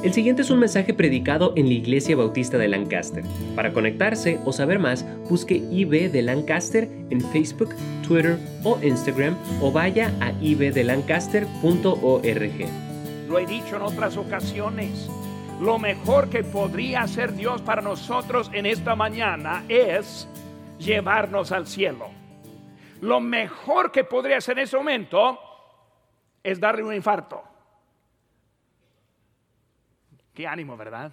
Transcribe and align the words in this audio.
El 0.00 0.12
siguiente 0.12 0.42
es 0.42 0.50
un 0.50 0.60
mensaje 0.60 0.94
predicado 0.94 1.52
en 1.56 1.66
la 1.66 1.72
Iglesia 1.72 2.14
Bautista 2.14 2.56
de 2.56 2.68
Lancaster. 2.68 3.24
Para 3.56 3.72
conectarse 3.72 4.38
o 4.44 4.52
saber 4.52 4.78
más, 4.78 5.04
busque 5.28 5.56
IB 5.56 6.12
de 6.12 6.22
Lancaster 6.22 6.88
en 7.10 7.20
Facebook, 7.20 7.74
Twitter 8.06 8.38
o 8.62 8.78
Instagram 8.80 9.36
o 9.60 9.72
vaya 9.72 10.14
a 10.20 10.30
ibdelancaster.org. 10.40 13.28
Lo 13.28 13.38
he 13.40 13.46
dicho 13.46 13.74
en 13.74 13.82
otras 13.82 14.16
ocasiones. 14.16 15.10
Lo 15.60 15.80
mejor 15.80 16.30
que 16.30 16.44
podría 16.44 17.02
hacer 17.02 17.34
Dios 17.34 17.60
para 17.62 17.82
nosotros 17.82 18.52
en 18.54 18.66
esta 18.66 18.94
mañana 18.94 19.64
es 19.68 20.28
llevarnos 20.78 21.50
al 21.50 21.66
cielo. 21.66 22.06
Lo 23.00 23.18
mejor 23.18 23.90
que 23.90 24.04
podría 24.04 24.36
hacer 24.36 24.58
en 24.58 24.64
ese 24.64 24.76
momento 24.76 25.40
es 26.44 26.60
darle 26.60 26.84
un 26.84 26.94
infarto. 26.94 27.42
Qué 30.38 30.46
ánimo, 30.46 30.76
¿verdad? 30.76 31.10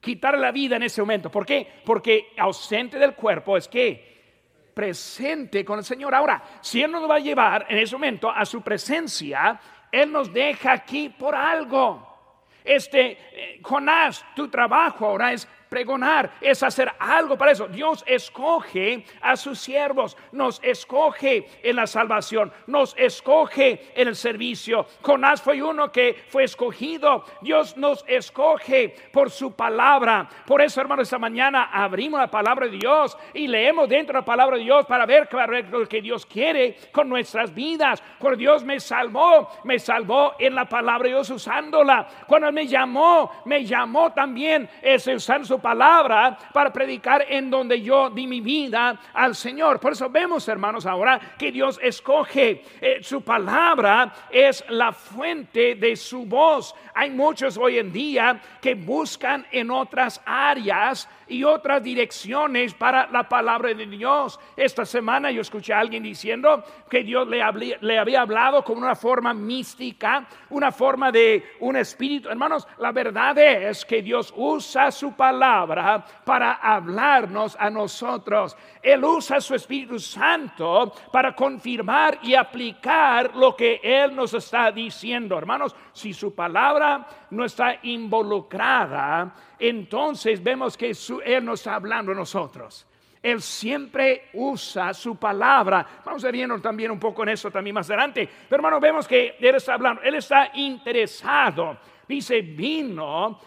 Quitar 0.00 0.38
la 0.38 0.50
vida 0.50 0.76
en 0.76 0.84
ese 0.84 1.02
momento. 1.02 1.30
¿Por 1.30 1.44
qué? 1.44 1.82
Porque 1.84 2.32
ausente 2.38 2.98
del 2.98 3.14
cuerpo 3.14 3.58
es 3.58 3.68
que 3.68 4.70
presente 4.72 5.62
con 5.62 5.80
el 5.80 5.84
Señor. 5.84 6.14
Ahora, 6.14 6.42
si 6.62 6.82
Él 6.82 6.90
nos 6.90 7.06
va 7.06 7.16
a 7.16 7.18
llevar 7.18 7.66
en 7.68 7.76
ese 7.76 7.94
momento 7.94 8.30
a 8.30 8.46
su 8.46 8.62
presencia, 8.62 9.60
Él 9.92 10.10
nos 10.10 10.32
deja 10.32 10.72
aquí 10.72 11.10
por 11.10 11.34
algo. 11.34 12.46
Este, 12.64 13.18
eh, 13.32 13.60
Jonás, 13.62 14.24
tu 14.34 14.48
trabajo 14.48 15.04
ahora 15.04 15.34
es 15.34 15.46
pregonar, 15.70 16.32
es 16.40 16.62
hacer 16.62 16.92
algo 16.98 17.38
para 17.38 17.52
eso. 17.52 17.68
Dios 17.68 18.04
escoge 18.06 19.04
a 19.22 19.36
sus 19.36 19.58
siervos, 19.58 20.16
nos 20.32 20.60
escoge 20.62 21.48
en 21.62 21.76
la 21.76 21.86
salvación, 21.86 22.52
nos 22.66 22.94
escoge 22.98 23.92
en 23.94 24.08
el 24.08 24.16
servicio. 24.16 24.86
Jonás 25.00 25.40
fue 25.40 25.62
uno 25.62 25.90
que 25.90 26.24
fue 26.28 26.44
escogido. 26.44 27.24
Dios 27.40 27.76
nos 27.76 28.04
escoge 28.08 28.94
por 29.12 29.30
su 29.30 29.52
palabra. 29.52 30.28
Por 30.46 30.60
eso, 30.60 30.80
hermanos, 30.80 31.04
esta 31.04 31.18
mañana 31.18 31.70
abrimos 31.72 32.20
la 32.20 32.30
palabra 32.30 32.66
de 32.66 32.76
Dios 32.76 33.16
y 33.32 33.46
leemos 33.46 33.88
dentro 33.88 34.12
de 34.12 34.20
la 34.20 34.24
palabra 34.24 34.56
de 34.56 34.64
Dios 34.64 34.84
para 34.86 35.06
ver 35.06 35.28
lo 35.70 35.88
que 35.88 36.02
Dios 36.02 36.26
quiere 36.26 36.76
con 36.92 37.08
nuestras 37.08 37.54
vidas. 37.54 38.02
Cuando 38.18 38.36
Dios 38.36 38.64
me 38.64 38.80
salvó, 38.80 39.48
me 39.64 39.78
salvó 39.78 40.34
en 40.38 40.54
la 40.54 40.64
palabra 40.64 41.04
de 41.04 41.14
Dios 41.14 41.30
usándola. 41.30 42.08
Cuando 42.26 42.50
me 42.50 42.66
llamó, 42.66 43.30
me 43.44 43.64
llamó 43.64 44.12
también 44.12 44.68
es 44.82 45.06
usando 45.06 45.46
su 45.46 45.59
palabra 45.60 46.36
para 46.52 46.72
predicar 46.72 47.24
en 47.28 47.50
donde 47.50 47.80
yo 47.80 48.10
di 48.10 48.26
mi 48.26 48.40
vida 48.40 48.98
al 49.12 49.34
Señor. 49.34 49.80
Por 49.80 49.92
eso 49.92 50.08
vemos, 50.10 50.46
hermanos, 50.48 50.86
ahora 50.86 51.20
que 51.38 51.52
Dios 51.52 51.78
escoge 51.82 52.64
eh, 52.80 52.98
su 53.02 53.22
palabra 53.22 54.12
es 54.30 54.64
la 54.68 54.92
fuente 54.92 55.74
de 55.74 55.96
su 55.96 56.24
voz. 56.24 56.74
Hay 56.94 57.10
muchos 57.10 57.56
hoy 57.56 57.78
en 57.78 57.92
día 57.92 58.40
que 58.60 58.74
buscan 58.74 59.46
en 59.50 59.70
otras 59.70 60.20
áreas 60.24 61.08
y 61.30 61.44
otras 61.44 61.82
direcciones 61.82 62.74
para 62.74 63.08
la 63.10 63.28
palabra 63.28 63.72
de 63.72 63.86
Dios. 63.86 64.38
Esta 64.56 64.84
semana 64.84 65.30
yo 65.30 65.40
escuché 65.40 65.72
a 65.72 65.78
alguien 65.78 66.02
diciendo 66.02 66.62
que 66.90 67.02
Dios 67.02 67.26
le, 67.28 67.78
le 67.80 67.98
había 67.98 68.22
hablado 68.22 68.62
con 68.64 68.76
una 68.76 68.94
forma 68.94 69.32
mística, 69.32 70.26
una 70.50 70.72
forma 70.72 71.10
de 71.12 71.52
un 71.60 71.76
espíritu. 71.76 72.28
Hermanos, 72.28 72.66
la 72.78 72.92
verdad 72.92 73.38
es 73.38 73.84
que 73.84 74.02
Dios 74.02 74.34
usa 74.36 74.90
su 74.90 75.14
palabra 75.14 76.04
para 76.24 76.54
hablarnos 76.54 77.56
a 77.58 77.70
nosotros. 77.70 78.56
Él 78.82 79.04
usa 79.04 79.40
su 79.40 79.54
Espíritu 79.54 79.98
Santo 79.98 80.92
para 81.12 81.34
confirmar 81.34 82.18
y 82.22 82.34
aplicar 82.34 83.36
lo 83.36 83.54
que 83.54 83.80
Él 83.82 84.14
nos 84.14 84.34
está 84.34 84.72
diciendo. 84.72 85.38
Hermanos, 85.38 85.74
si 85.92 86.12
su 86.12 86.34
palabra 86.34 87.06
no 87.30 87.44
está 87.44 87.78
involucrada, 87.82 89.32
entonces 89.60 90.42
vemos 90.42 90.76
que 90.76 90.92
Él 91.24 91.44
nos 91.44 91.60
está 91.60 91.74
hablando 91.74 92.12
a 92.12 92.14
nosotros. 92.14 92.86
Él 93.22 93.42
siempre 93.42 94.30
usa 94.32 94.94
su 94.94 95.16
palabra. 95.16 95.86
Vamos 96.04 96.24
a 96.24 96.30
vernos 96.30 96.62
también 96.62 96.90
un 96.90 96.98
poco 96.98 97.22
en 97.22 97.30
eso 97.30 97.50
también 97.50 97.74
más 97.74 97.88
adelante. 97.90 98.28
Pero 98.48 98.58
hermano, 98.58 98.80
vemos 98.80 99.06
que 99.06 99.36
Él 99.38 99.54
está 99.54 99.74
hablando, 99.74 100.02
Él 100.02 100.14
está 100.14 100.50
interesado. 100.54 101.76
Dice, 102.08 102.40
vino 102.40 103.38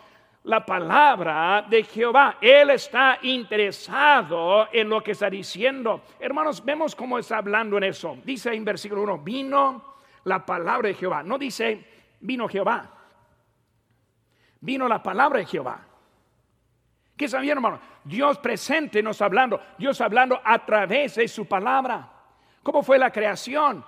la 0.43 0.63
palabra 0.63 1.65
de 1.67 1.83
Jehová. 1.83 2.38
Él 2.39 2.69
está 2.69 3.17
interesado 3.23 4.67
en 4.71 4.89
lo 4.89 5.01
que 5.01 5.11
está 5.11 5.29
diciendo. 5.29 6.01
Hermanos, 6.19 6.63
vemos 6.63 6.95
cómo 6.95 7.17
está 7.17 7.38
hablando 7.38 7.77
en 7.77 7.85
eso. 7.85 8.17
Dice 8.23 8.53
en 8.53 8.63
versículo 8.63 9.01
1, 9.03 9.17
vino 9.19 9.95
la 10.25 10.45
palabra 10.45 10.89
de 10.89 10.93
Jehová. 10.93 11.23
No 11.23 11.38
dice, 11.39 11.83
vino 12.19 12.47
Jehová. 12.47 12.91
Vino 14.61 14.88
la 14.88 15.01
palabra 15.01 15.39
de 15.39 15.45
Jehová. 15.45 15.88
¿Qué 17.31 17.50
hermano? 17.50 17.79
Dios 18.03 18.38
presente 18.39 19.01
nos 19.01 19.22
hablando, 19.22 19.59
Dios 19.78 20.01
hablando 20.01 20.39
a 20.44 20.66
través 20.66 21.16
de 21.16 21.28
su 21.28 21.45
palabra. 21.45 22.09
¿Cómo 22.61 22.84
fue 22.84 22.97
la 22.97 23.11
creación? 23.11 23.84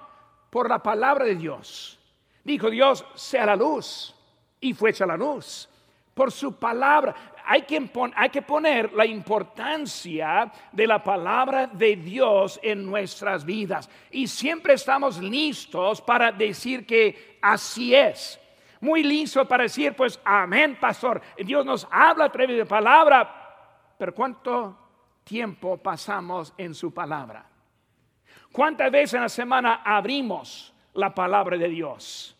Por 0.50 0.70
la 0.70 0.80
palabra 0.80 1.26
de 1.26 1.36
Dios. 1.36 2.00
Dijo 2.44 2.70
Dios, 2.70 3.06
sea 3.16 3.46
la 3.46 3.56
luz, 3.56 4.16
y 4.62 4.74
fue 4.74 4.94
la 5.00 5.18
luz. 5.18 5.68
Por 6.14 6.32
su 6.32 6.58
palabra. 6.58 7.14
Hay 7.46 7.64
que, 7.64 7.92
hay 8.16 8.30
que 8.30 8.42
poner 8.42 8.94
la 8.94 9.06
importancia 9.06 10.50
de 10.72 10.88
la 10.88 11.04
palabra 11.04 11.68
de 11.68 11.98
Dios 11.98 12.58
en 12.64 12.86
nuestras 12.86 13.44
vidas. 13.44 13.90
Y 14.12 14.28
siempre 14.28 14.76
estamos 14.76 15.20
listos 15.20 16.02
para 16.02 16.32
decir 16.32 16.86
que 16.86 17.38
así 17.42 17.94
es 17.94 18.40
muy 18.86 19.04
listo 19.04 19.46
para 19.48 19.64
decir, 19.64 19.96
pues, 19.96 20.20
amén, 20.24 20.78
pastor. 20.80 21.22
Dios 21.38 21.66
nos 21.66 21.88
habla 21.92 22.26
a 22.26 22.32
través 22.32 22.56
de 22.56 22.66
palabra, 22.66 23.94
pero 23.98 24.14
¿cuánto 24.14 24.78
tiempo 25.24 25.78
pasamos 25.78 26.54
en 26.58 26.74
su 26.74 26.94
palabra? 26.94 27.46
¿Cuántas 28.52 28.92
veces 28.92 29.16
en 29.16 29.22
la 29.22 29.30
semana 29.30 29.82
abrimos 29.84 30.74
la 30.94 31.14
palabra 31.14 31.58
de 31.58 31.68
Dios? 31.68 32.38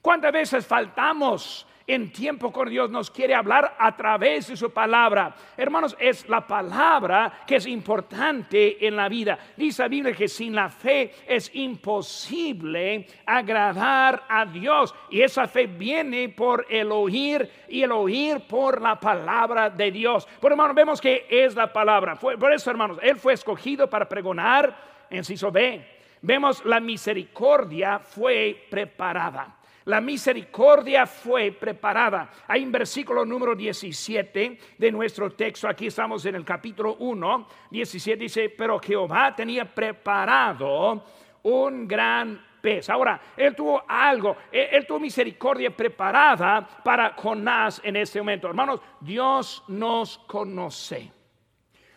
¿Cuántas 0.00 0.32
veces 0.32 0.66
faltamos 0.66 1.66
en 1.86 2.12
tiempo 2.12 2.52
con 2.52 2.68
Dios 2.68 2.90
nos 2.90 3.10
quiere 3.10 3.34
hablar 3.34 3.76
a 3.78 3.96
través 3.96 4.48
de 4.48 4.56
su 4.56 4.70
palabra. 4.70 5.34
Hermanos, 5.56 5.96
es 5.98 6.28
la 6.28 6.46
palabra 6.46 7.40
que 7.46 7.56
es 7.56 7.66
importante 7.66 8.86
en 8.86 8.96
la 8.96 9.08
vida. 9.08 9.38
Dice 9.56 9.82
la 9.82 9.88
Biblia 9.88 10.14
que 10.14 10.28
sin 10.28 10.54
la 10.54 10.68
fe 10.68 11.12
es 11.26 11.50
imposible 11.54 13.06
agradar 13.26 14.24
a 14.28 14.46
Dios. 14.46 14.94
Y 15.10 15.22
esa 15.22 15.46
fe 15.46 15.66
viene 15.66 16.28
por 16.28 16.66
el 16.68 16.90
oír 16.92 17.50
y 17.68 17.82
el 17.82 17.92
oír 17.92 18.40
por 18.48 18.80
la 18.80 18.98
palabra 18.98 19.70
de 19.70 19.90
Dios. 19.90 20.26
Por 20.40 20.52
hermanos, 20.52 20.74
vemos 20.74 21.00
que 21.00 21.26
es 21.28 21.54
la 21.54 21.72
palabra. 21.72 22.16
por 22.16 22.52
eso, 22.52 22.70
hermanos, 22.70 22.98
Él 23.02 23.16
fue 23.16 23.32
escogido 23.32 23.88
para 23.88 24.08
pregonar 24.08 24.92
en 25.10 25.24
Ciso 25.24 25.50
B. 25.50 25.84
Vemos 26.22 26.64
la 26.64 26.78
misericordia 26.78 27.98
fue 27.98 28.66
preparada. 28.70 29.56
La 29.84 30.00
misericordia 30.00 31.06
fue 31.06 31.50
preparada. 31.52 32.30
Hay 32.46 32.64
un 32.64 32.70
versículo 32.70 33.24
número 33.24 33.54
17 33.54 34.58
de 34.78 34.92
nuestro 34.92 35.30
texto. 35.32 35.68
Aquí 35.68 35.86
estamos 35.88 36.24
en 36.24 36.36
el 36.36 36.44
capítulo 36.44 36.96
1. 36.96 37.48
17 37.70 38.22
dice, 38.22 38.48
pero 38.50 38.78
Jehová 38.78 39.34
tenía 39.34 39.64
preparado 39.64 41.04
un 41.42 41.88
gran 41.88 42.40
pez. 42.60 42.88
Ahora, 42.88 43.20
él 43.36 43.54
tuvo 43.56 43.82
algo, 43.88 44.36
él, 44.52 44.86
tuvo 44.86 45.00
misericordia 45.00 45.76
preparada 45.76 46.66
para 46.84 47.14
Jonás 47.14 47.80
en 47.82 47.96
este 47.96 48.20
momento. 48.20 48.48
Hermanos, 48.48 48.80
Dios 49.00 49.64
nos 49.66 50.18
conoce. 50.18 51.10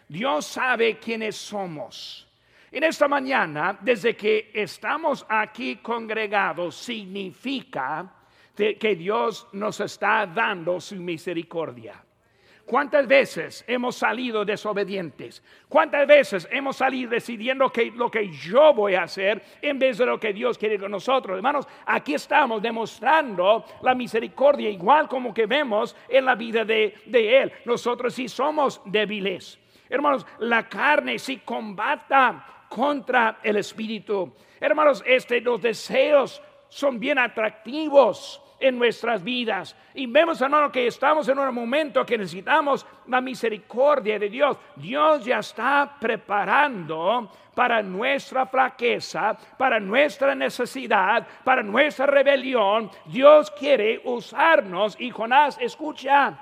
Dios 0.07 0.45
sabe 0.45 0.97
quiénes 0.97 1.35
somos. 1.35 2.24
En 2.75 2.83
esta 2.83 3.07
mañana, 3.07 3.77
desde 3.79 4.17
que 4.17 4.51
estamos 4.53 5.25
aquí 5.29 5.77
congregados, 5.77 6.75
significa 6.75 8.11
que 8.53 8.95
Dios 8.97 9.47
nos 9.53 9.79
está 9.79 10.25
dando 10.27 10.81
su 10.81 10.97
misericordia. 10.97 12.03
¿Cuántas 12.65 13.07
veces 13.07 13.63
hemos 13.65 13.95
salido 13.95 14.43
desobedientes? 14.43 15.41
¿Cuántas 15.69 16.05
veces 16.05 16.49
hemos 16.51 16.75
salido 16.75 17.11
decidiendo 17.11 17.71
que 17.71 17.91
lo 17.91 18.11
que 18.11 18.29
yo 18.29 18.73
voy 18.73 18.95
a 18.95 19.03
hacer 19.03 19.41
en 19.61 19.79
vez 19.79 19.97
de 19.97 20.07
lo 20.07 20.19
que 20.19 20.33
Dios 20.33 20.57
quiere 20.57 20.77
con 20.77 20.91
nosotros? 20.91 21.37
Hermanos, 21.37 21.65
aquí 21.85 22.15
estamos 22.15 22.61
demostrando 22.61 23.63
la 23.83 23.95
misericordia, 23.95 24.69
igual 24.69 25.07
como 25.07 25.33
que 25.33 25.45
vemos 25.45 25.95
en 26.09 26.25
la 26.25 26.35
vida 26.35 26.65
de, 26.65 26.93
de 27.05 27.37
Él. 27.37 27.53
Nosotros 27.63 28.13
sí 28.13 28.27
somos 28.27 28.81
débiles. 28.83 29.57
Hermanos, 29.87 30.25
la 30.39 30.67
carne 30.67 31.17
sí 31.17 31.37
combata 31.37 32.51
contra 32.69 33.39
el 33.43 33.57
espíritu. 33.57 34.33
Hermanos, 34.59 35.03
este, 35.05 35.41
los 35.41 35.61
deseos 35.61 36.41
son 36.69 36.99
bien 36.99 37.17
atractivos. 37.17 38.41
en 38.59 38.77
nuestras 38.77 39.23
vidas. 39.23 39.75
Y 39.93 40.07
vemos, 40.07 40.41
hermano, 40.41 40.71
que 40.71 40.87
estamos 40.87 41.27
en 41.27 41.37
un 41.37 41.53
momento 41.53 42.05
que 42.05 42.17
necesitamos 42.17 42.85
la 43.07 43.21
misericordia 43.21 44.17
de 44.17 44.29
Dios. 44.29 44.57
Dios 44.75 45.25
ya 45.25 45.39
está 45.39 45.97
preparando 45.99 47.29
para 47.53 47.81
nuestra 47.81 48.45
flaqueza, 48.45 49.37
para 49.57 49.79
nuestra 49.79 50.35
necesidad, 50.35 51.27
para 51.43 51.63
nuestra 51.63 52.05
rebelión. 52.05 52.89
Dios 53.05 53.51
quiere 53.51 54.01
usarnos. 54.03 54.99
Y 54.99 55.11
Jonás, 55.11 55.57
escucha, 55.59 56.37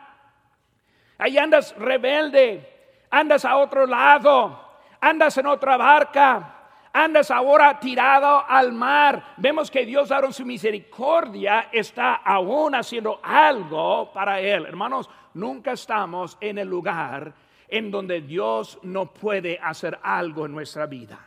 ahí 1.18 1.38
andas 1.38 1.76
rebelde, 1.78 2.70
andas 3.10 3.46
a 3.46 3.58
otro 3.58 3.86
lado, 3.86 4.73
andas 5.04 5.38
en 5.38 5.48
otra 5.48 5.78
barca 5.78 6.54
andas 6.94 7.32
ahora 7.32 7.80
tirado 7.80 8.46
al 8.48 8.72
mar. 8.72 9.34
Vemos 9.38 9.70
que 9.70 9.86
Dios, 9.86 10.10
dado 10.10 10.32
su 10.32 10.46
misericordia, 10.46 11.70
está 11.72 12.16
aún 12.16 12.76
haciendo 12.76 13.20
algo 13.22 14.14
para 14.14 14.40
él. 14.40 14.66
Hermanos, 14.68 15.10
nunca 15.34 15.72
estamos 15.72 16.38
en 16.40 16.60
el 16.60 16.70
lugar 16.70 17.34
en 17.68 17.90
donde 17.90 18.22
Dios 18.22 18.80
no 18.84 19.12
puede 19.12 19.60
hacer 19.62 19.98
algo 20.04 20.46
en 20.46 20.52
nuestra 20.52 20.86
vida. 20.86 21.20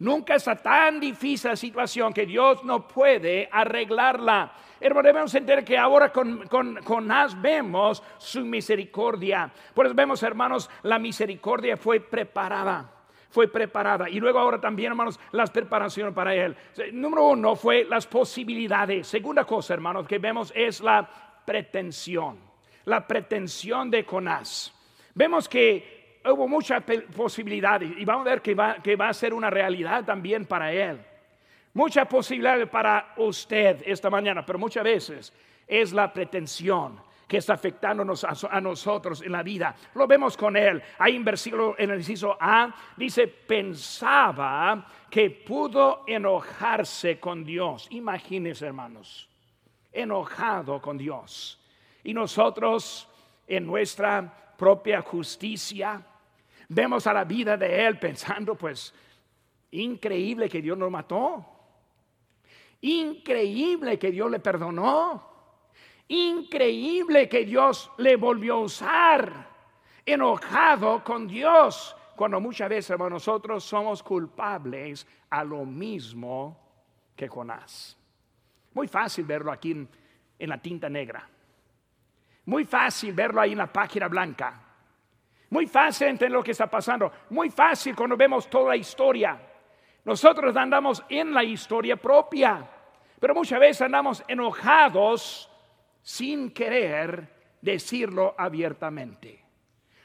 Nunca 0.00 0.36
está 0.36 0.56
tan 0.56 1.00
difícil 1.00 1.50
la 1.50 1.56
situación 1.56 2.12
que 2.12 2.26
Dios 2.26 2.62
no 2.64 2.86
puede 2.86 3.48
arreglarla. 3.50 4.52
Hermanos, 4.80 5.06
debemos 5.06 5.34
entender 5.34 5.64
que 5.64 5.76
ahora 5.76 6.12
con, 6.12 6.46
con, 6.46 6.76
con 6.84 7.06
Nas 7.06 7.40
vemos 7.40 8.02
su 8.16 8.44
misericordia. 8.44 9.50
Por 9.74 9.86
eso 9.86 9.94
vemos, 9.96 10.22
hermanos, 10.22 10.70
la 10.82 11.00
misericordia 11.00 11.76
fue 11.76 11.98
preparada 11.98 12.97
fue 13.30 13.48
preparada. 13.48 14.08
Y 14.08 14.20
luego 14.20 14.38
ahora 14.38 14.60
también, 14.60 14.92
hermanos, 14.92 15.18
las 15.32 15.50
preparaciones 15.50 16.14
para 16.14 16.34
él. 16.34 16.56
Número 16.92 17.28
uno 17.28 17.56
fue 17.56 17.84
las 17.84 18.06
posibilidades. 18.06 19.06
Segunda 19.06 19.44
cosa, 19.44 19.74
hermanos, 19.74 20.06
que 20.06 20.18
vemos 20.18 20.52
es 20.54 20.80
la 20.80 21.08
pretensión. 21.44 22.38
La 22.84 23.06
pretensión 23.06 23.90
de 23.90 24.04
Jonás. 24.04 24.74
Vemos 25.14 25.48
que 25.48 26.20
hubo 26.24 26.48
muchas 26.48 26.82
posibilidades 27.14 27.90
y 27.96 28.04
vamos 28.04 28.26
a 28.26 28.30
ver 28.30 28.42
que 28.42 28.54
va, 28.54 28.76
que 28.76 28.96
va 28.96 29.08
a 29.08 29.14
ser 29.14 29.34
una 29.34 29.50
realidad 29.50 30.04
también 30.04 30.46
para 30.46 30.72
él. 30.72 30.98
Muchas 31.74 32.06
posibilidades 32.08 32.68
para 32.68 33.14
usted 33.18 33.82
esta 33.84 34.08
mañana, 34.10 34.44
pero 34.44 34.58
muchas 34.58 34.84
veces 34.84 35.32
es 35.66 35.92
la 35.92 36.12
pretensión 36.12 37.07
que 37.28 37.36
está 37.36 37.52
afectándonos 37.52 38.24
a, 38.24 38.60
nosotros 38.62 39.20
en 39.20 39.32
la 39.32 39.42
vida. 39.42 39.76
Lo 39.94 40.06
vemos 40.06 40.34
con 40.34 40.56
él. 40.56 40.82
Ahí 40.98 41.14
en 41.14 41.24
versículo, 41.24 41.74
en 41.78 41.90
el 41.90 41.98
inciso 41.98 42.38
A, 42.40 42.74
dice, 42.96 43.28
pensaba 43.28 44.86
que 45.10 45.30
pudo 45.30 46.04
enojarse 46.06 47.20
con 47.20 47.44
Dios. 47.44 47.86
Imagínense, 47.90 48.66
hermanos, 48.66 49.28
enojado 49.92 50.80
con 50.80 50.96
Dios. 50.96 51.62
Y 52.02 52.14
nosotros, 52.14 53.06
en 53.46 53.66
nuestra 53.66 54.54
propia 54.56 55.02
justicia, 55.02 56.02
vemos 56.66 57.06
a 57.06 57.12
la 57.12 57.24
vida 57.24 57.58
de 57.58 57.86
él 57.86 57.98
pensando, 57.98 58.54
pues, 58.54 58.94
increíble 59.72 60.48
que 60.48 60.62
Dios 60.62 60.78
nos 60.78 60.90
mató. 60.90 61.44
Increíble 62.80 63.98
que 63.98 64.10
Dios 64.10 64.30
le 64.30 64.40
perdonó. 64.40 65.27
Increíble 66.08 67.28
que 67.28 67.44
Dios 67.44 67.90
le 67.98 68.16
volvió 68.16 68.54
a 68.54 68.60
usar, 68.60 69.48
enojado 70.06 71.04
con 71.04 71.28
Dios, 71.28 71.94
cuando 72.16 72.40
muchas 72.40 72.68
veces 72.68 72.98
nosotros 72.98 73.62
somos 73.62 74.02
culpables 74.02 75.06
a 75.30 75.44
lo 75.44 75.64
mismo 75.66 76.58
que 77.14 77.28
Jonás. 77.28 77.96
Muy 78.72 78.88
fácil 78.88 79.24
verlo 79.24 79.52
aquí 79.52 79.72
en, 79.72 80.48
la 80.48 80.58
tinta 80.58 80.88
negra. 80.88 81.28
Muy 82.46 82.64
fácil 82.64 83.12
verlo 83.12 83.40
ahí 83.40 83.52
en 83.52 83.58
la 83.58 83.72
página 83.72 84.08
blanca. 84.08 84.62
Muy 85.50 85.66
fácil 85.66 86.08
entender 86.08 86.32
lo 86.32 86.42
que 86.42 86.52
está 86.52 86.68
pasando. 86.68 87.12
Muy 87.30 87.50
fácil 87.50 87.94
cuando 87.94 88.16
vemos 88.16 88.48
toda 88.48 88.70
la 88.70 88.76
historia. 88.76 89.38
Nosotros 90.04 90.56
andamos 90.56 91.04
en 91.08 91.34
la 91.34 91.44
historia 91.44 91.96
propia, 91.96 92.66
pero 93.20 93.34
muchas 93.34 93.60
veces 93.60 93.82
andamos 93.82 94.24
enojados 94.26 95.50
sin 96.02 96.50
querer 96.50 97.56
decirlo 97.60 98.34
abiertamente. 98.38 99.44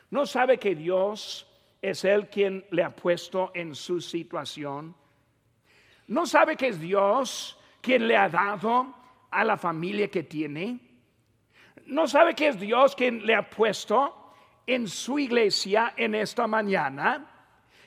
¿No 0.10 0.26
sabe 0.26 0.58
que 0.58 0.76
Dios 0.76 1.48
es 1.82 2.06
el 2.06 2.30
quien 2.30 2.66
le 2.72 2.84
ha 2.84 2.96
puesto 2.96 3.52
en 3.54 3.76
su 3.76 4.00
situación? 4.00 4.96
¿No 6.08 6.26
sabe 6.26 6.56
que 6.56 6.68
es 6.68 6.80
Dios 6.80 7.58
quien 7.82 8.08
le 8.08 8.18
ha 8.18 8.30
dado 8.30 8.94
a 9.32 9.44
la 9.44 9.58
familia 9.58 10.10
que 10.10 10.24
tiene? 10.24 10.80
¿No 11.86 12.08
sabe 12.08 12.36
que 12.36 12.50
es 12.50 12.60
Dios 12.60 12.96
quien 12.96 13.26
le 13.26 13.36
ha 13.36 13.50
puesto 13.50 14.34
en 14.66 14.88
su 14.88 15.20
iglesia 15.20 15.94
en 15.98 16.16
esta 16.16 16.48
mañana? 16.48 17.30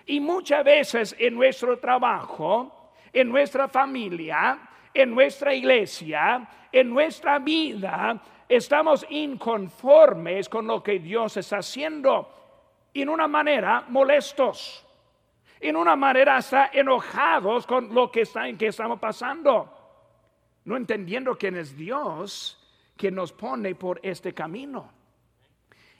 Y 0.06 0.20
muchas 0.20 0.64
veces 0.64 1.17
en 1.19 1.35
nuestro 1.35 1.79
trabajo, 1.79 2.93
en 3.12 3.29
nuestra 3.29 3.69
familia, 3.69 4.59
en 4.96 5.14
nuestra 5.14 5.54
iglesia, 5.54 6.48
en 6.72 6.88
nuestra 6.88 7.38
vida, 7.38 8.19
estamos 8.48 9.06
inconformes 9.10 10.48
con 10.48 10.66
lo 10.66 10.82
que 10.82 10.98
Dios 10.98 11.37
está 11.37 11.58
haciendo. 11.58 12.32
En 12.94 13.10
una 13.10 13.28
manera 13.28 13.84
molestos. 13.88 14.84
En 15.60 15.76
una 15.76 15.96
manera 15.96 16.37
hasta 16.37 16.70
enojados 16.72 17.66
con 17.66 17.94
lo 17.94 18.10
que, 18.10 18.22
está, 18.22 18.48
en 18.48 18.56
que 18.56 18.69
estamos 18.69 18.98
pasando. 18.98 19.70
No 20.64 20.76
entendiendo 20.76 21.37
quién 21.37 21.56
es 21.56 21.76
Dios 21.76 22.58
que 22.96 23.10
nos 23.10 23.32
pone 23.32 23.75
por 23.75 24.00
este 24.02 24.32
camino. 24.32 24.95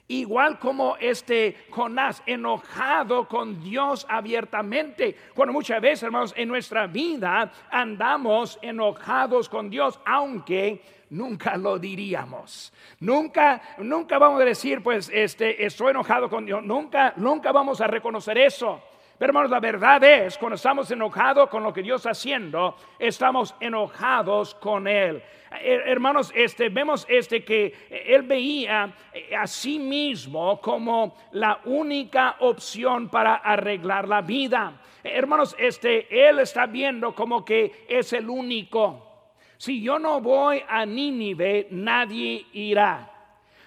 Igual 0.09 0.57
como 0.57 0.95
este 0.97 1.65
Jonás, 1.69 2.23
enojado 2.25 3.27
con 3.27 3.61
Dios 3.61 4.05
abiertamente. 4.07 5.15
Cuando 5.35 5.51
muchas 5.51 5.81
veces, 5.81 6.03
hermanos, 6.03 6.33
en 6.37 6.47
nuestra 6.47 6.87
vida 6.87 7.51
andamos 7.69 8.57
enojados 8.61 9.49
con 9.49 9.69
Dios, 9.69 9.99
aunque 10.05 10.81
nunca 11.09 11.57
lo 11.57 11.77
diríamos. 11.77 12.71
Nunca, 13.01 13.61
nunca 13.79 14.17
vamos 14.17 14.41
a 14.41 14.45
decir, 14.45 14.81
pues, 14.81 15.11
este, 15.13 15.65
estoy 15.65 15.91
enojado 15.91 16.29
con 16.29 16.45
Dios. 16.45 16.63
Nunca, 16.63 17.13
nunca 17.17 17.51
vamos 17.51 17.81
a 17.81 17.87
reconocer 17.87 18.37
eso. 18.37 18.81
Pero 19.17 19.31
hermanos, 19.31 19.49
la 19.49 19.59
verdad 19.59 20.03
es, 20.03 20.37
cuando 20.37 20.55
estamos 20.55 20.91
enojados 20.91 21.49
con 21.49 21.63
lo 21.63 21.73
que 21.73 21.81
Dios 21.81 22.01
está 22.01 22.11
haciendo, 22.11 22.75
estamos 22.99 23.55
enojados 23.59 24.53
con 24.53 24.87
Él. 24.87 25.23
Eh, 25.59 25.81
hermanos, 25.85 26.31
este, 26.35 26.69
vemos 26.69 27.03
este 27.09 27.43
que 27.43 27.73
Él 27.89 28.21
veía 28.23 28.93
eh, 29.11 29.35
a 29.35 29.47
sí 29.47 29.79
mismo 29.79 30.61
como 30.61 31.17
la 31.31 31.61
única 31.65 32.35
opción 32.41 33.09
para 33.09 33.35
arreglar 33.35 34.07
la 34.07 34.21
vida. 34.21 34.81
Hermanos, 35.03 35.55
este, 35.57 36.29
Él 36.29 36.37
está 36.39 36.67
viendo 36.67 37.15
como 37.15 37.43
que 37.43 37.85
es 37.89 38.13
el 38.13 38.29
único. 38.29 39.31
Si 39.57 39.81
yo 39.81 39.97
no 39.97 40.21
voy 40.21 40.61
a 40.69 40.85
Nínive, 40.85 41.69
nadie 41.71 42.45
irá. 42.53 43.11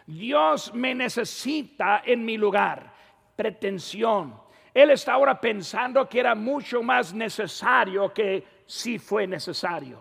Dios 0.06 0.72
me 0.74 0.94
necesita 0.94 2.02
en 2.06 2.24
mi 2.24 2.36
lugar. 2.36 2.94
Pretensión 3.34 4.49
él 4.72 4.90
está 4.90 5.14
ahora 5.14 5.40
pensando 5.40 6.08
que 6.08 6.20
era 6.20 6.34
mucho 6.34 6.82
más 6.82 7.12
necesario 7.12 8.12
que 8.12 8.44
si 8.66 8.98
fue 8.98 9.26
necesario. 9.26 9.98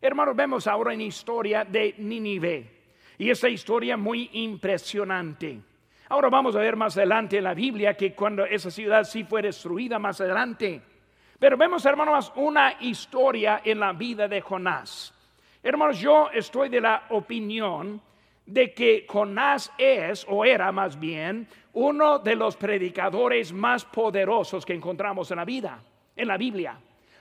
Hermanos, 0.00 0.34
vemos 0.34 0.66
ahora 0.66 0.92
en 0.92 1.02
historia 1.02 1.64
de 1.64 1.94
Nínive. 1.98 2.82
Y 3.18 3.30
esa 3.30 3.48
historia 3.48 3.96
muy 3.96 4.30
impresionante. 4.32 5.60
Ahora 6.08 6.28
vamos 6.28 6.56
a 6.56 6.58
ver 6.58 6.74
más 6.74 6.96
adelante 6.96 7.38
en 7.38 7.44
la 7.44 7.54
Biblia 7.54 7.96
que 7.96 8.12
cuando 8.12 8.44
esa 8.44 8.70
ciudad 8.70 9.04
sí 9.04 9.22
fue 9.22 9.42
destruida 9.42 9.98
más 9.98 10.20
adelante. 10.20 10.82
Pero 11.38 11.56
vemos, 11.56 11.84
hermanos, 11.86 12.32
una 12.36 12.74
historia 12.80 13.62
en 13.64 13.78
la 13.78 13.92
vida 13.92 14.26
de 14.26 14.40
Jonás. 14.40 15.14
Hermanos, 15.62 16.00
yo 16.00 16.28
estoy 16.32 16.68
de 16.68 16.80
la 16.80 17.04
opinión 17.10 18.02
de 18.46 18.72
que 18.72 19.06
Jonás 19.08 19.72
es, 19.78 20.26
o 20.28 20.44
era 20.44 20.72
más 20.72 20.98
bien, 20.98 21.46
uno 21.74 22.18
de 22.18 22.36
los 22.36 22.56
predicadores 22.56 23.52
más 23.52 23.84
poderosos 23.84 24.66
que 24.66 24.74
encontramos 24.74 25.30
en 25.30 25.36
la 25.38 25.44
vida, 25.44 25.82
en 26.16 26.28
la 26.28 26.36
Biblia. 26.36 26.76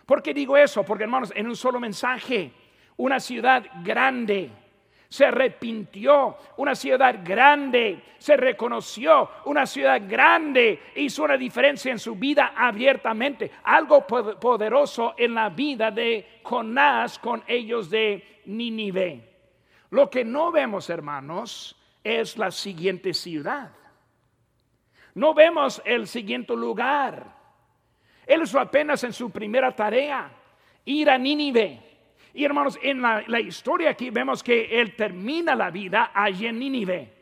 ¿Por 0.06 0.22
qué 0.22 0.34
digo 0.34 0.58
eso? 0.58 0.84
Porque 0.84 1.04
hermanos, 1.04 1.32
en 1.36 1.48
un 1.48 1.56
solo 1.56 1.80
mensaje, 1.80 2.52
una 2.98 3.20
ciudad 3.20 3.64
grande 3.84 4.50
se 5.12 5.26
arrepintió, 5.26 6.38
una 6.58 6.74
ciudad 6.74 7.20
grande 7.24 8.02
se 8.18 8.38
reconoció, 8.38 9.30
una 9.46 9.66
ciudad 9.66 10.02
grande 10.08 10.80
hizo 10.96 11.24
una 11.24 11.36
diferencia 11.36 11.92
en 11.92 12.00
su 12.00 12.16
vida 12.16 12.54
abiertamente, 12.56 13.52
algo 13.64 14.08
poderoso 14.08 15.14
en 15.18 15.34
la 15.34 15.50
vida 15.50 15.92
de 15.92 16.40
Jonás 16.44 17.20
con 17.20 17.44
ellos 17.46 17.90
de 17.90 18.42
Nínive. 18.46 19.31
Lo 19.92 20.10
que 20.10 20.24
no 20.24 20.52
vemos, 20.52 20.90
hermanos, 20.90 21.78
es 22.04 22.38
la 22.38 22.50
siguiente 22.50 23.14
ciudad. 23.14 23.72
No 25.14 25.34
vemos 25.34 25.82
el 25.86 26.08
siguiente 26.08 26.56
lugar. 26.56 27.36
Él 28.26 28.42
es 28.42 28.56
apenas 28.56 29.04
en 29.04 29.12
su 29.12 29.30
primera 29.30 29.76
tarea, 29.76 30.32
ir 30.86 31.10
a 31.10 31.18
Nínive. 31.18 31.82
Y 32.34 32.46
hermanos, 32.46 32.80
en 32.82 33.02
la, 33.02 33.40
historia 33.42 33.90
aquí 33.90 34.10
vemos 34.10 34.42
que 34.42 34.80
él 34.80 34.96
termina 34.96 35.56
la 35.56 35.70
vida 35.70 36.12
allí 36.14 36.48
en 36.48 36.60
Nínive. 36.60 37.14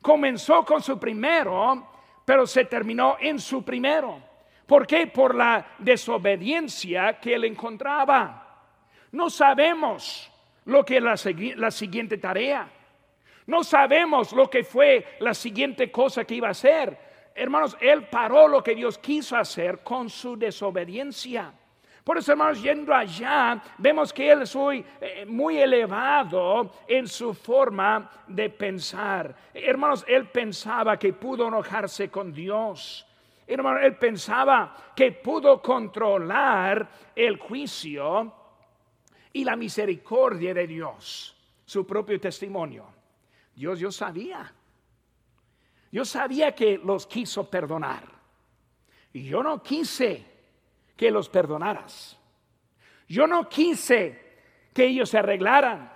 Comenzó 0.00 0.64
con 0.64 0.80
su 0.80 1.00
primero, 1.00 1.90
pero 2.24 2.46
se 2.46 2.66
terminó 2.66 3.16
en 3.18 3.40
su 3.40 3.64
primero. 3.64 4.22
¿Por 4.64 4.86
qué? 4.86 5.08
Por 5.08 5.34
la 5.34 5.74
desobediencia 5.78 7.18
que 7.18 7.34
él 7.34 7.44
encontraba. 7.44 8.44
No 9.10 9.28
sabemos 9.28 10.30
lo 10.68 10.84
que 10.84 11.00
la, 11.00 11.14
la 11.56 11.70
siguiente 11.70 12.18
tarea. 12.18 12.68
No 13.46 13.64
sabemos 13.64 14.32
lo 14.32 14.50
que 14.50 14.62
fue 14.62 15.16
la 15.20 15.32
siguiente 15.32 15.90
cosa 15.90 16.24
que 16.24 16.34
iba 16.34 16.48
a 16.48 16.52
hacer. 16.52 16.96
Hermanos, 17.34 17.76
él 17.80 18.04
paró 18.08 18.46
lo 18.46 18.62
que 18.62 18.74
Dios 18.74 18.98
quiso 18.98 19.36
hacer 19.36 19.78
con 19.82 20.10
su 20.10 20.36
desobediencia. 20.36 21.52
Por 22.04 22.18
eso, 22.18 22.32
hermanos, 22.32 22.62
yendo 22.62 22.94
allá, 22.94 23.62
vemos 23.78 24.12
que 24.12 24.30
él 24.30 24.42
es 24.42 24.54
muy, 24.54 24.84
eh, 25.00 25.62
elevado 25.62 26.70
en 26.86 27.08
su 27.08 27.32
forma 27.32 28.10
de 28.26 28.50
pensar. 28.50 29.34
Hermanos, 29.54 30.04
él 30.06 30.28
pensaba 30.28 30.98
que 30.98 31.14
pudo 31.14 31.48
enojarse 31.48 32.10
con 32.10 32.32
Dios. 32.32 33.06
Hermano, 33.46 33.78
él 33.78 33.96
pensaba 33.96 34.74
que 34.94 35.12
pudo 35.12 35.62
controlar 35.62 36.86
el 37.16 37.38
juicio 37.38 38.37
y 39.32 39.44
la 39.44 39.56
misericordia 39.56 40.54
de 40.54 40.66
Dios, 40.66 41.36
su 41.64 41.86
propio 41.86 42.20
testimonio. 42.20 42.86
Dios, 43.54 43.78
yo 43.78 43.90
sabía. 43.90 44.52
Yo 45.90 46.04
sabía 46.04 46.54
que 46.54 46.78
los 46.78 47.06
quiso 47.06 47.48
perdonar. 47.48 48.04
Y 49.12 49.24
yo 49.24 49.42
no 49.42 49.62
quise 49.62 50.24
que 50.96 51.10
los 51.10 51.28
perdonaras. 51.28 52.18
Yo 53.08 53.26
no 53.26 53.48
quise 53.48 54.36
que 54.72 54.86
ellos 54.86 55.10
se 55.10 55.18
arreglaran. 55.18 55.92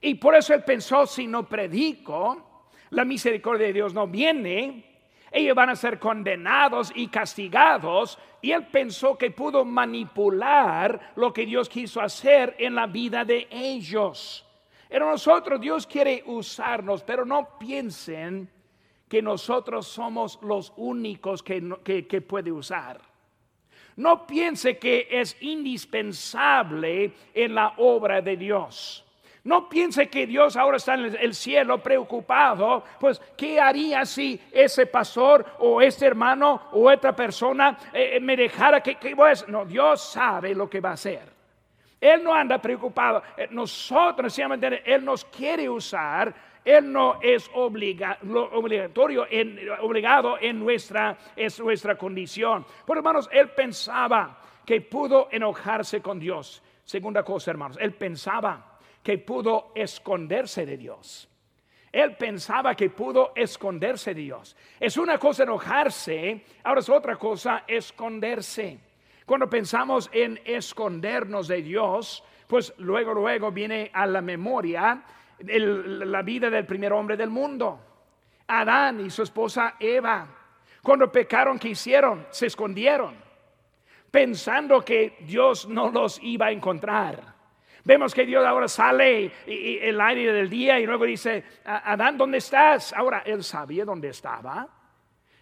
Y 0.00 0.16
por 0.16 0.34
eso 0.34 0.52
él 0.52 0.64
pensó, 0.64 1.06
si 1.06 1.26
no 1.26 1.48
predico, 1.48 2.68
la 2.90 3.04
misericordia 3.04 3.68
de 3.68 3.72
Dios 3.72 3.94
no 3.94 4.06
viene, 4.08 4.91
ellos 5.32 5.56
van 5.56 5.70
a 5.70 5.76
ser 5.76 5.98
condenados 5.98 6.92
y 6.94 7.08
castigados. 7.08 8.18
Y 8.42 8.52
él 8.52 8.66
pensó 8.66 9.16
que 9.16 9.30
pudo 9.30 9.64
manipular 9.64 11.12
lo 11.16 11.32
que 11.32 11.46
Dios 11.46 11.68
quiso 11.68 12.00
hacer 12.00 12.54
en 12.58 12.74
la 12.74 12.86
vida 12.86 13.24
de 13.24 13.48
ellos. 13.50 14.46
En 14.90 15.00
nosotros 15.00 15.58
Dios 15.58 15.86
quiere 15.86 16.22
usarnos, 16.26 17.02
pero 17.02 17.24
no 17.24 17.58
piensen 17.58 18.50
que 19.08 19.22
nosotros 19.22 19.86
somos 19.86 20.38
los 20.42 20.72
únicos 20.76 21.42
que, 21.42 22.06
que, 22.08 22.20
puede 22.20 22.52
usar. 22.52 23.00
No 23.96 24.26
piense 24.26 24.78
que 24.78 25.08
es 25.10 25.36
indispensable 25.40 27.12
en 27.32 27.54
la 27.54 27.74
obra 27.78 28.20
de 28.20 28.36
Dios. 28.36 29.04
No 29.44 29.68
piense 29.68 30.08
que 30.08 30.26
Dios 30.26 30.56
ahora 30.56 30.76
está 30.76 30.94
en 30.94 31.16
el 31.20 31.34
cielo 31.34 31.82
preocupado, 31.82 32.84
pues 33.00 33.20
¿qué 33.36 33.60
haría 33.60 34.06
si 34.06 34.40
ese 34.52 34.86
pastor 34.86 35.44
o 35.58 35.82
este 35.82 36.06
hermano 36.06 36.68
o 36.72 36.88
otra 36.88 37.14
persona 37.14 37.76
eh, 37.92 38.20
me 38.20 38.36
dejara 38.36 38.80
que, 38.80 38.94
que 38.94 39.16
pues, 39.16 39.48
no, 39.48 39.64
Dios 39.64 40.00
sabe 40.00 40.54
lo 40.54 40.70
que 40.70 40.80
va 40.80 40.90
a 40.90 40.94
hacer. 40.94 41.32
Él 42.00 42.22
no 42.22 42.34
anda 42.34 42.60
preocupado. 42.60 43.22
Eh, 43.36 43.48
nosotros, 43.50 44.36
Él 44.38 45.04
nos 45.04 45.24
quiere 45.24 45.68
usar. 45.68 46.34
Él 46.64 46.92
no 46.92 47.18
es 47.20 47.50
obligatorio, 47.54 49.26
en, 49.28 49.58
obligado 49.80 50.36
en 50.40 50.60
nuestra, 50.60 51.16
nuestra 51.58 51.96
condición. 51.96 52.64
Por 52.86 52.96
hermanos, 52.96 53.28
Él 53.32 53.50
pensaba 53.50 54.38
que 54.64 54.80
pudo 54.80 55.28
enojarse 55.32 56.00
con 56.00 56.20
Dios. 56.20 56.62
Segunda 56.84 57.24
cosa, 57.24 57.50
hermanos, 57.50 57.78
Él 57.80 57.92
pensaba 57.94 58.71
que 59.02 59.18
pudo 59.18 59.72
esconderse 59.74 60.64
de 60.64 60.76
Dios. 60.76 61.28
Él 61.90 62.16
pensaba 62.16 62.74
que 62.74 62.88
pudo 62.88 63.32
esconderse 63.36 64.14
de 64.14 64.22
Dios. 64.22 64.56
Es 64.80 64.96
una 64.96 65.18
cosa 65.18 65.42
enojarse, 65.42 66.44
ahora 66.64 66.80
es 66.80 66.88
otra 66.88 67.16
cosa 67.16 67.64
esconderse. 67.66 68.78
Cuando 69.26 69.48
pensamos 69.48 70.08
en 70.12 70.40
escondernos 70.44 71.48
de 71.48 71.62
Dios, 71.62 72.24
pues 72.46 72.72
luego, 72.78 73.12
luego 73.12 73.52
viene 73.52 73.90
a 73.92 74.06
la 74.06 74.22
memoria 74.22 75.02
la 75.38 76.22
vida 76.22 76.48
del 76.48 76.66
primer 76.66 76.92
hombre 76.92 77.16
del 77.16 77.30
mundo, 77.30 77.80
Adán 78.46 79.00
y 79.00 79.10
su 79.10 79.22
esposa 79.22 79.76
Eva. 79.78 80.28
Cuando 80.82 81.10
pecaron, 81.12 81.58
¿qué 81.58 81.68
hicieron? 81.68 82.26
Se 82.30 82.46
escondieron, 82.46 83.14
pensando 84.10 84.82
que 84.82 85.16
Dios 85.20 85.68
no 85.68 85.90
los 85.90 86.18
iba 86.22 86.46
a 86.46 86.52
encontrar. 86.52 87.31
Vemos 87.84 88.14
que 88.14 88.24
Dios 88.24 88.44
ahora 88.44 88.68
sale 88.68 89.32
el 89.46 90.00
aire 90.00 90.32
del 90.32 90.48
día 90.48 90.78
y 90.78 90.86
luego 90.86 91.04
dice, 91.04 91.44
Adán, 91.64 92.16
¿dónde 92.16 92.38
estás? 92.38 92.92
Ahora 92.92 93.22
él 93.26 93.42
sabía 93.42 93.84
dónde 93.84 94.08
estaba. 94.08 94.68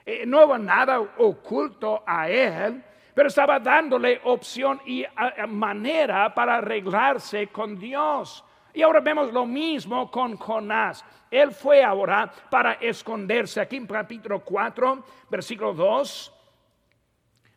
Eh, 0.05 0.25
no 0.27 0.47
hubo 0.47 0.57
nada 0.57 1.01
oculto 1.01 2.03
a 2.07 2.29
él 2.29 2.83
pero 3.15 3.29
estaba 3.29 3.59
dándole 3.59 4.21
opción 4.25 4.81
y 4.87 5.05
manera 5.49 6.33
para 6.35 6.57
arreglarse 6.57 7.49
con 7.49 7.79
Dios. 7.79 8.45
Y 8.73 8.83
ahora 8.83 9.01
vemos 9.01 9.33
lo 9.33 9.47
mismo 9.47 10.11
con 10.11 10.37
Jonás. 10.37 11.05
Él 11.31 11.51
fue 11.51 11.83
ahora 11.83 12.33
para 12.51 12.75
esconderse. 12.75 13.61
Aquí 13.61 13.77
en 13.77 13.87
capítulo 13.87 14.41
4, 14.41 15.05
versículo 15.29 15.75
2, 15.75 16.33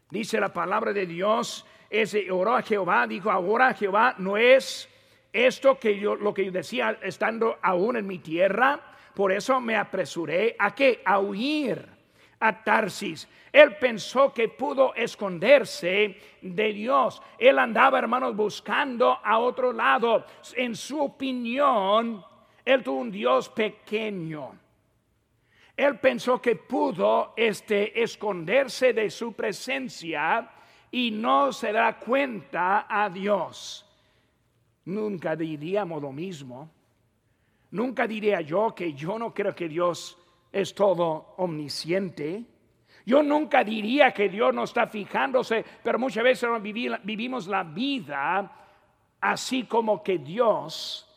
dice 0.10 0.40
la 0.40 0.52
palabra 0.52 0.92
de 0.92 1.06
Dios, 1.06 1.66
ese 1.94 2.32
oró 2.32 2.56
a 2.56 2.64
Jehová, 2.64 3.06
dijo, 3.06 3.30
ahora 3.30 3.74
Jehová 3.76 4.16
no 4.18 4.36
es 4.36 4.90
esto 5.32 5.78
que 5.78 6.00
yo, 6.00 6.16
lo 6.16 6.34
que 6.34 6.46
yo 6.46 6.52
decía 6.52 6.98
estando 7.04 7.60
aún 7.62 7.98
en 7.98 8.08
mi 8.08 8.18
tierra, 8.18 8.80
por 9.14 9.32
eso 9.32 9.62
me 9.62 9.76
apresuré 9.76 10.56
a 10.58 10.74
que 10.74 11.04
a 11.06 11.20
huir 11.20 11.88
a 12.40 12.64
Tarsis. 12.64 13.28
Él 13.52 13.78
pensó 13.78 14.34
que 14.34 14.50
pudo 14.50 14.96
esconderse 14.96 16.18
de 16.42 16.74
Dios. 16.74 17.22
Él 17.38 17.60
andaba, 17.60 18.00
hermanos, 18.00 18.36
buscando 18.36 19.20
a 19.24 19.38
otro 19.38 19.72
lado. 19.72 20.26
En 20.56 20.76
su 20.76 21.00
opinión, 21.00 22.26
él 22.66 22.82
tuvo 22.82 23.02
un 23.02 23.12
Dios 23.12 23.50
pequeño. 23.50 24.52
Él 25.78 26.00
pensó 26.00 26.42
que 26.42 26.56
pudo 26.56 27.34
este, 27.38 28.02
esconderse 28.02 28.94
de 28.94 29.12
su 29.12 29.34
presencia 29.34 30.50
y 30.94 31.10
no 31.10 31.52
se 31.52 31.72
da 31.72 31.98
cuenta 31.98 32.86
a 32.88 33.10
Dios. 33.10 33.84
Nunca 34.86 35.36
diríamos 35.36 36.00
lo 36.00 36.12
mismo. 36.12 36.70
Nunca 37.72 38.06
diría 38.06 38.42
yo 38.42 38.76
que 38.76 38.94
yo 38.94 39.18
no 39.18 39.34
creo 39.34 39.56
que 39.56 39.68
Dios 39.68 40.16
es 40.52 40.76
todo 40.76 41.34
omnisciente. 41.38 42.46
Yo 43.08 43.24
nunca 43.24 43.64
diría 43.64 44.12
que 44.12 44.30
Dios 44.30 44.54
no 44.54 44.66
está 44.66 44.86
fijándose, 44.86 45.66
pero 45.84 45.98
muchas 45.98 46.24
veces 46.24 46.48
vivimos 47.04 47.48
la 47.48 47.64
vida 47.64 48.52
así 49.20 49.64
como 49.64 50.04
que 50.04 50.20
Dios 50.20 51.10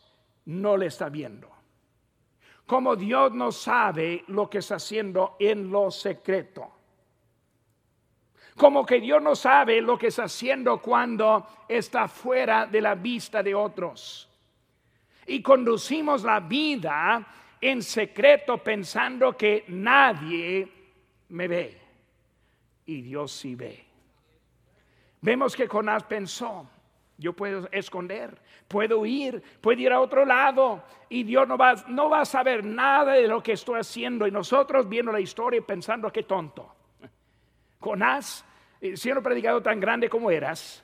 no 0.45 0.75
le 0.75 0.87
está 0.87 1.09
viendo. 1.09 1.51
Como 2.65 2.95
Dios 2.95 3.31
no 3.31 3.51
sabe 3.51 4.23
lo 4.29 4.49
que 4.49 4.57
está 4.57 4.77
haciendo 4.77 5.35
en 5.39 5.69
lo 5.69 5.91
secreto. 5.91 6.76
Como 8.57 8.83
que 8.83 8.99
Dios 8.99 9.21
no 9.21 9.35
sabe 9.35 9.79
lo 9.81 9.97
que 9.99 10.07
está 10.07 10.23
haciendo 10.23 10.81
cuando 10.81 11.45
está 11.67 12.07
fuera 12.07 12.65
de 12.65 12.81
la 12.81 12.95
vista 12.95 13.43
de 13.43 13.53
otros. 13.53 14.27
Y 15.27 15.43
conducimos 15.43 16.23
la 16.23 16.39
vida 16.39 17.25
en 17.61 17.83
secreto 17.83 18.57
pensando 18.57 19.37
que 19.37 19.65
nadie 19.67 20.67
me 21.29 21.47
ve. 21.47 21.77
Y 22.87 23.01
Dios 23.01 23.31
sí 23.31 23.53
ve. 23.53 23.85
Vemos 25.21 25.55
que 25.55 25.67
Jonás 25.67 26.03
pensó, 26.03 26.67
yo 27.17 27.33
puedo 27.33 27.67
esconder, 27.71 28.39
puedo 28.67 29.05
ir, 29.05 29.41
puedo 29.61 29.79
ir 29.79 29.91
a 29.91 29.99
otro 29.99 30.25
lado 30.25 30.83
y 31.09 31.23
Dios 31.23 31.47
no 31.47 31.57
va, 31.57 31.75
no 31.89 32.09
va 32.09 32.21
a 32.21 32.25
saber 32.25 32.65
nada 32.65 33.13
de 33.13 33.27
lo 33.27 33.43
que 33.43 33.51
estoy 33.51 33.79
haciendo. 33.79 34.25
Y 34.25 34.31
nosotros 34.31 34.89
viendo 34.89 35.11
la 35.11 35.19
historia 35.19 35.61
pensando 35.61 36.11
que 36.11 36.23
tonto. 36.23 36.76
Jonás, 37.87 38.43
eh, 38.81 38.97
siendo 38.97 39.23
predicado 39.23 39.61
tan 39.61 39.79
grande 39.79 40.09
como 40.09 40.29
eras, 40.29 40.83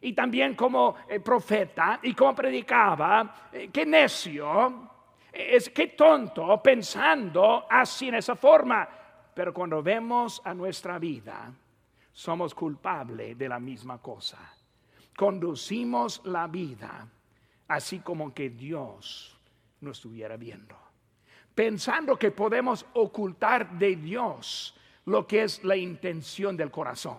y 0.00 0.12
también 0.12 0.54
como 0.54 0.94
eh, 1.08 1.18
profeta 1.18 1.98
y 2.04 2.14
como 2.14 2.36
predicaba, 2.36 3.48
eh, 3.52 3.68
qué 3.72 3.84
necio, 3.84 4.88
es 5.32 5.70
que 5.70 5.88
tonto 5.88 6.62
pensando 6.62 7.66
así 7.68 8.08
en 8.08 8.14
esa 8.14 8.36
forma. 8.36 8.88
Pero 9.34 9.52
cuando 9.52 9.82
vemos 9.82 10.40
a 10.44 10.54
nuestra 10.54 11.00
vida, 11.00 11.52
somos 12.12 12.54
culpables 12.54 13.36
de 13.36 13.48
la 13.48 13.58
misma 13.58 13.98
cosa. 13.98 14.38
Conducimos 15.16 16.22
la 16.26 16.46
vida 16.46 17.08
así 17.66 17.98
como 18.00 18.32
que 18.32 18.50
Dios 18.50 19.36
nos 19.80 19.98
estuviera 19.98 20.36
viendo. 20.36 20.76
Pensando 21.54 22.16
que 22.16 22.30
podemos 22.30 22.86
ocultar 22.94 23.70
de 23.78 23.96
Dios 23.96 24.76
lo 25.10 25.26
que 25.26 25.42
es 25.42 25.64
la 25.64 25.76
intención 25.76 26.56
del 26.56 26.70
corazón. 26.70 27.18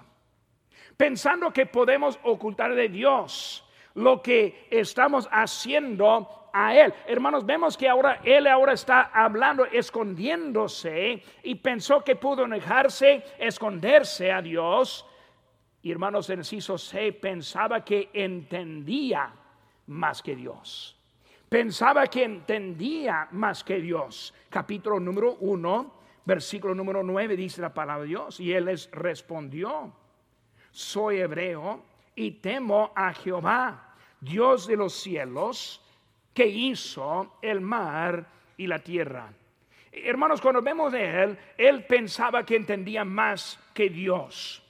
Pensando 0.96 1.52
que 1.52 1.66
podemos 1.66 2.18
ocultar 2.24 2.74
de 2.74 2.88
Dios 2.88 3.66
lo 3.96 4.22
que 4.22 4.68
estamos 4.70 5.28
haciendo 5.32 6.50
a 6.54 6.74
él. 6.76 6.94
Hermanos, 7.06 7.46
vemos 7.46 7.76
que 7.76 7.90
ahora 7.90 8.22
él 8.24 8.48
ahora 8.48 8.74
está 8.74 9.12
hablando, 9.14 9.66
escondiéndose 9.66 11.22
y 11.44 11.56
pensó 11.56 12.02
que 12.02 12.16
pudo 12.16 12.48
dejarse 12.48 13.24
esconderse 13.38 14.32
a 14.32 14.42
Dios. 14.42 15.06
Y 15.82 15.92
hermanos, 15.92 16.30
en 16.30 16.40
inciso 16.40 16.78
C 16.78 17.12
pensaba 17.12 17.84
que 17.84 18.10
entendía 18.14 19.34
más 19.88 20.22
que 20.22 20.36
Dios. 20.36 20.98
Pensaba 21.50 22.08
que 22.08 22.24
entendía 22.24 23.28
más 23.32 23.64
que 23.66 23.82
Dios. 23.82 24.34
Capítulo 24.50 25.00
número 25.00 25.36
1, 25.42 26.01
versículo 26.26 26.76
número 26.76 27.04
9 27.04 27.36
dice 27.36 27.62
la 27.62 27.74
palabra 27.74 28.04
de 28.04 28.10
Dios. 28.10 28.40
Y 28.40 28.54
él 28.54 28.66
les 28.66 28.90
respondió, 28.92 29.94
soy 30.72 31.20
hebreo 31.20 31.84
y 32.16 32.32
temo 32.32 32.92
a 32.96 33.14
Jehová, 33.14 33.96
Dios 34.20 34.68
de 34.68 34.78
los 34.78 34.94
cielos, 34.94 35.82
que 36.34 36.48
hizo 36.48 37.38
el 37.42 37.62
mar 37.62 38.26
y 38.58 38.68
la 38.68 38.80
tierra. 38.80 39.32
Hermanos, 39.92 40.40
cuando 40.40 40.62
vemos 40.62 40.92
de 40.94 41.24
él, 41.24 41.38
él 41.58 41.86
pensaba 41.86 42.46
que 42.46 42.56
entendía 42.56 43.04
más 43.04 43.60
que 43.74 43.90
Dios. 43.90 44.64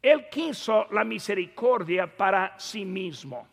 Él 0.00 0.28
quiso 0.30 0.86
la 0.90 1.04
misericordia 1.04 2.06
para 2.06 2.58
sí 2.58 2.84
mismo. 2.84 3.46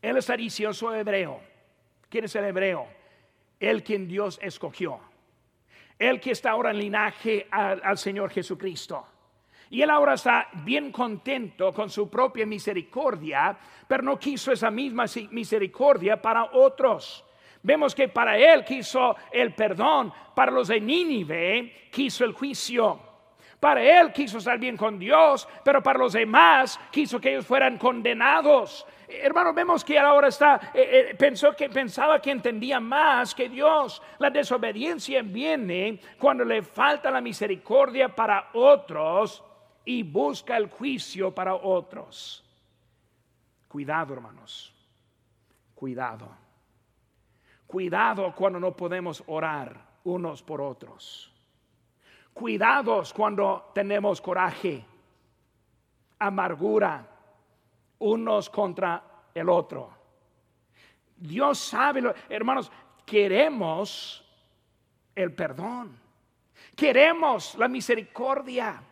Él 0.00 0.16
está 0.16 0.36
diciendo, 0.36 0.72
soy 0.72 0.98
hebreo. 0.98 1.40
¿Quién 2.08 2.24
es 2.24 2.34
el 2.36 2.44
hebreo? 2.44 2.86
El 3.60 3.82
quien 3.82 4.08
Dios 4.08 4.38
escogió. 4.42 5.00
El 5.98 6.20
que 6.20 6.32
está 6.32 6.50
ahora 6.50 6.70
en 6.70 6.78
linaje 6.78 7.46
al, 7.50 7.96
Señor 7.96 8.30
Jesucristo. 8.30 9.06
Y 9.70 9.82
él 9.82 9.90
ahora 9.90 10.14
está 10.14 10.48
bien 10.64 10.92
contento 10.92 11.72
con 11.72 11.88
su 11.88 12.08
propia 12.08 12.46
misericordia, 12.46 13.56
pero 13.88 14.02
no 14.02 14.18
quiso 14.18 14.52
esa 14.52 14.70
misma 14.70 15.04
misericordia 15.30 16.20
para 16.20 16.44
otros. 16.52 17.24
Vemos 17.62 17.94
que 17.94 18.08
para 18.08 18.36
él 18.36 18.64
quiso 18.64 19.16
el 19.32 19.54
perdón, 19.54 20.12
para 20.34 20.52
los 20.52 20.68
de 20.68 20.80
Nínive 20.80 21.88
quiso 21.90 22.24
el 22.24 22.32
juicio. 22.32 23.13
Para 23.64 23.80
él 23.80 24.12
quiso 24.12 24.36
estar 24.36 24.58
bien 24.58 24.76
con 24.76 24.98
Dios, 24.98 25.48
pero 25.64 25.82
para 25.82 25.98
los 25.98 26.12
demás 26.12 26.78
quiso 26.90 27.18
que 27.18 27.30
ellos 27.30 27.46
fueran 27.46 27.78
condenados. 27.78 28.86
Hermano, 29.08 29.54
vemos 29.54 29.82
que 29.82 29.98
ahora 29.98 30.28
está, 30.28 30.70
eh, 30.74 31.08
eh, 31.12 31.14
pensó 31.14 31.56
que 31.56 31.70
pensaba 31.70 32.20
que 32.20 32.30
entendía 32.30 32.78
más 32.78 33.34
que 33.34 33.48
Dios. 33.48 34.02
La 34.18 34.28
desobediencia 34.28 35.22
viene 35.22 35.98
cuando 36.18 36.44
le 36.44 36.60
falta 36.60 37.10
la 37.10 37.22
misericordia 37.22 38.14
para 38.14 38.50
otros 38.52 39.42
y 39.86 40.02
busca 40.02 40.58
el 40.58 40.68
juicio 40.68 41.34
para 41.34 41.54
otros. 41.54 42.44
Cuidado, 43.66 44.12
hermanos. 44.12 44.74
Cuidado. 45.74 46.28
Cuidado 47.66 48.30
cuando 48.36 48.60
no 48.60 48.76
podemos 48.76 49.24
orar 49.26 49.74
unos 50.04 50.42
por 50.42 50.60
otros. 50.60 51.33
Cuidados 52.34 53.14
cuando 53.14 53.70
tenemos 53.72 54.20
coraje, 54.20 54.84
amargura, 56.18 57.06
unos 58.00 58.50
contra 58.50 59.02
el 59.32 59.48
otro. 59.48 59.90
Dios 61.16 61.58
sabe, 61.58 62.12
hermanos, 62.28 62.70
queremos 63.06 64.24
el 65.14 65.32
perdón, 65.32 65.98
queremos 66.74 67.54
la 67.54 67.68
misericordia, 67.68 68.82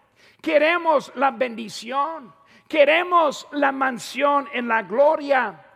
queremos 0.41 1.13
la 1.17 1.33
bendición, 1.33 2.33
queremos 2.69 3.49
la 3.53 3.73
mansión 3.73 4.49
en 4.53 4.69
la 4.69 4.83
gloria. 4.83 5.72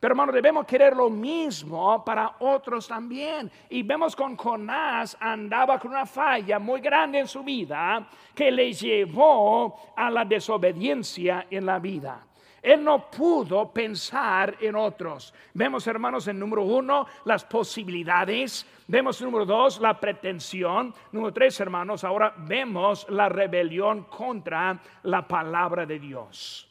Pero 0.00 0.12
hermano, 0.12 0.32
debemos 0.32 0.64
querer 0.64 0.94
lo 0.94 1.10
mismo 1.10 2.04
para 2.04 2.36
otros 2.38 2.86
también. 2.86 3.50
Y 3.68 3.82
vemos 3.82 4.14
con 4.14 4.36
Jonás 4.36 5.16
andaba 5.18 5.78
con 5.78 5.90
una 5.90 6.06
falla 6.06 6.58
muy 6.58 6.80
grande 6.80 7.18
en 7.18 7.26
su 7.26 7.42
vida 7.42 8.06
que 8.34 8.50
le 8.50 8.72
llevó 8.72 9.92
a 9.96 10.08
la 10.08 10.24
desobediencia 10.24 11.46
en 11.50 11.66
la 11.66 11.80
vida. 11.80 12.24
Él 12.62 12.84
no 12.84 13.10
pudo 13.10 13.72
pensar 13.72 14.56
en 14.60 14.76
otros. 14.76 15.32
Vemos, 15.54 15.86
hermanos, 15.86 16.28
en 16.28 16.38
número 16.38 16.62
uno, 16.62 17.06
las 17.24 17.44
posibilidades. 17.44 18.66
Vemos, 18.86 19.20
número 19.22 19.46
dos, 19.46 19.80
la 19.80 19.98
pretensión. 19.98 20.94
Número 21.12 21.32
tres, 21.32 21.58
hermanos, 21.60 22.04
ahora 22.04 22.34
vemos 22.36 23.06
la 23.10 23.28
rebelión 23.28 24.04
contra 24.04 24.78
la 25.02 25.26
palabra 25.26 25.86
de 25.86 25.98
Dios 25.98 26.67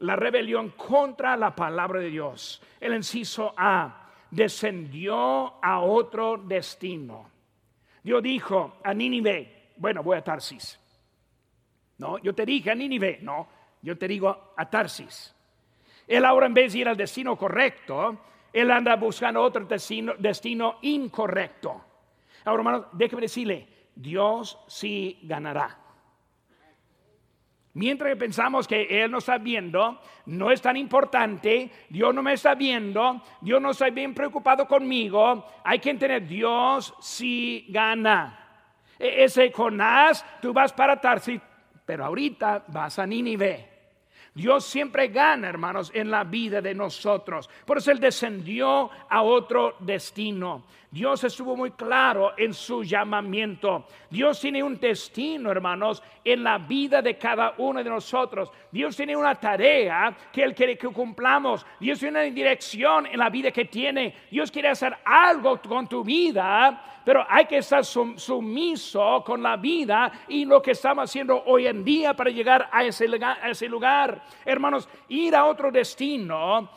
la 0.00 0.16
rebelión 0.16 0.70
contra 0.70 1.36
la 1.36 1.54
palabra 1.54 2.00
de 2.00 2.10
Dios. 2.10 2.62
El 2.80 2.94
inciso 2.94 3.52
A 3.56 4.08
descendió 4.30 5.62
a 5.62 5.80
otro 5.80 6.36
destino. 6.38 7.28
Dios 8.02 8.22
dijo 8.22 8.78
a 8.82 8.94
Nínive, 8.94 9.72
bueno, 9.76 10.02
voy 10.02 10.16
a 10.16 10.24
Tarsis. 10.24 10.78
No, 11.98 12.18
yo 12.18 12.34
te 12.34 12.46
dije 12.46 12.70
a 12.70 12.74
Nínive, 12.74 13.18
no, 13.22 13.46
yo 13.82 13.96
te 13.98 14.08
digo 14.08 14.52
a 14.56 14.70
Tarsis. 14.70 15.34
Él 16.06 16.24
ahora 16.24 16.46
en 16.46 16.54
vez 16.54 16.72
de 16.72 16.78
ir 16.78 16.88
al 16.88 16.96
destino 16.96 17.36
correcto, 17.36 18.18
él 18.52 18.70
anda 18.70 18.96
buscando 18.96 19.42
otro 19.42 19.64
destino, 19.66 20.14
destino 20.18 20.78
incorrecto. 20.82 21.84
Ahora, 22.44 22.60
hermano, 22.60 22.86
déjeme 22.92 23.22
decirle, 23.22 23.68
Dios 23.94 24.58
sí 24.66 25.20
ganará. 25.22 25.78
Mientras 27.74 28.16
pensamos 28.16 28.66
que 28.66 29.02
Él 29.02 29.10
no 29.10 29.18
está 29.18 29.38
viendo, 29.38 30.00
no 30.26 30.50
es 30.50 30.60
tan 30.60 30.76
importante, 30.76 31.70
Dios 31.88 32.12
no 32.12 32.22
me 32.22 32.32
está 32.32 32.56
viendo, 32.56 33.22
Dios 33.40 33.62
no 33.62 33.70
está 33.70 33.90
bien 33.90 34.12
preocupado 34.12 34.66
conmigo, 34.66 35.46
hay 35.62 35.78
que 35.78 35.90
entender, 35.90 36.26
Dios 36.26 36.92
sí 37.00 37.66
gana. 37.68 38.64
E-, 38.98 39.24
ese 39.24 39.52
Jonás, 39.52 40.24
tú 40.42 40.52
vas 40.52 40.72
para 40.72 41.00
Tarsis, 41.00 41.40
pero 41.86 42.04
ahorita 42.04 42.64
vas 42.68 42.98
a 42.98 43.06
Nínive. 43.06 43.68
Dios 44.34 44.64
siempre 44.64 45.08
gana, 45.08 45.48
hermanos, 45.48 45.90
en 45.94 46.10
la 46.10 46.24
vida 46.24 46.60
de 46.60 46.74
nosotros. 46.74 47.50
Por 47.64 47.78
eso 47.78 47.90
Él 47.90 47.98
descendió 47.98 48.90
a 49.08 49.22
otro 49.22 49.76
destino. 49.80 50.64
Dios 50.90 51.22
estuvo 51.22 51.56
muy 51.56 51.70
claro 51.70 52.32
en 52.36 52.52
su 52.52 52.82
llamamiento. 52.82 53.86
Dios 54.08 54.40
tiene 54.40 54.62
un 54.62 54.78
destino, 54.78 55.50
hermanos, 55.50 56.02
en 56.24 56.42
la 56.42 56.58
vida 56.58 57.00
de 57.00 57.16
cada 57.16 57.54
uno 57.58 57.82
de 57.82 57.88
nosotros. 57.88 58.50
Dios 58.72 58.96
tiene 58.96 59.16
una 59.16 59.36
tarea 59.36 60.16
que 60.32 60.42
Él 60.42 60.54
quiere 60.54 60.76
que 60.76 60.88
cumplamos. 60.88 61.64
Dios 61.78 62.00
tiene 62.00 62.18
una 62.18 62.34
dirección 62.34 63.06
en 63.06 63.18
la 63.18 63.30
vida 63.30 63.52
que 63.52 63.66
tiene. 63.66 64.14
Dios 64.30 64.50
quiere 64.50 64.68
hacer 64.68 64.96
algo 65.04 65.60
con 65.62 65.88
tu 65.88 66.02
vida 66.02 66.90
pero 67.04 67.24
hay 67.28 67.46
que 67.46 67.58
estar 67.58 67.84
sumiso 67.84 69.22
con 69.24 69.42
la 69.42 69.56
vida 69.56 70.12
y 70.28 70.44
lo 70.44 70.60
que 70.60 70.72
estamos 70.72 71.10
haciendo 71.10 71.42
hoy 71.44 71.66
en 71.66 71.82
día 71.84 72.14
para 72.14 72.30
llegar 72.30 72.68
a 72.70 72.84
ese, 72.84 73.08
lugar. 73.68 74.22
Hermanos, 74.44 74.88
ir 75.08 75.34
a 75.34 75.46
otro 75.46 75.70
destino, 75.70 76.70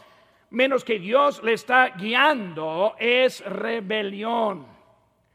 menos 0.54 0.84
que 0.84 1.00
Dios 1.00 1.44
le 1.44 1.54
está 1.54 1.90
guiando, 1.90 2.96
es 3.00 3.44
rebelión. 3.46 4.66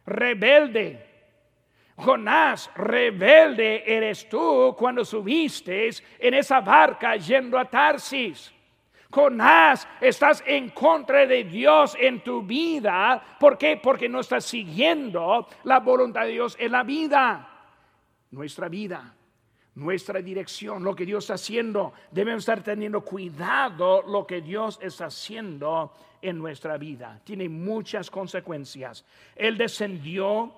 Rebelde. 0.07 1.07
Jonás, 1.97 2.71
rebelde 2.77 3.83
eres 3.85 4.29
tú 4.29 4.75
cuando 4.79 5.05
subiste 5.05 5.91
en 6.21 6.35
esa 6.35 6.61
barca 6.61 7.17
yendo 7.17 7.59
a 7.59 7.65
Tarsis. 7.65 8.55
Jonás, 9.11 9.89
estás 10.01 10.43
en 10.47 10.71
contra 10.71 11.27
de 11.27 11.43
Dios 11.45 11.97
en 11.99 12.23
tu 12.23 12.43
vida. 12.43 13.37
¿Por 13.41 13.59
qué? 13.59 13.77
Porque 13.83 14.09
no 14.09 14.21
estás 14.21 14.45
siguiendo 14.45 15.49
la 15.65 15.81
voluntad 15.81 16.23
de 16.23 16.33
Dios 16.33 16.57
en 16.61 16.73
la 16.73 16.85
vida. 16.85 17.49
Nuestra 18.31 18.69
vida, 18.69 19.15
nuestra 19.79 20.21
dirección, 20.21 20.83
lo 20.83 20.95
que 20.95 21.07
Dios 21.07 21.25
está 21.25 21.35
haciendo. 21.35 21.93
Debemos 22.11 22.41
estar 22.41 22.63
teniendo 22.63 23.03
cuidado 23.03 24.03
lo 24.03 24.27
que 24.27 24.41
Dios 24.41 24.79
está 24.83 25.07
haciendo 25.07 25.95
en 26.21 26.37
nuestra 26.37 26.77
vida. 26.77 27.21
Tiene 27.25 27.49
muchas 27.49 28.11
consecuencias. 28.11 29.05
Él 29.37 29.57
descendió 29.57 30.53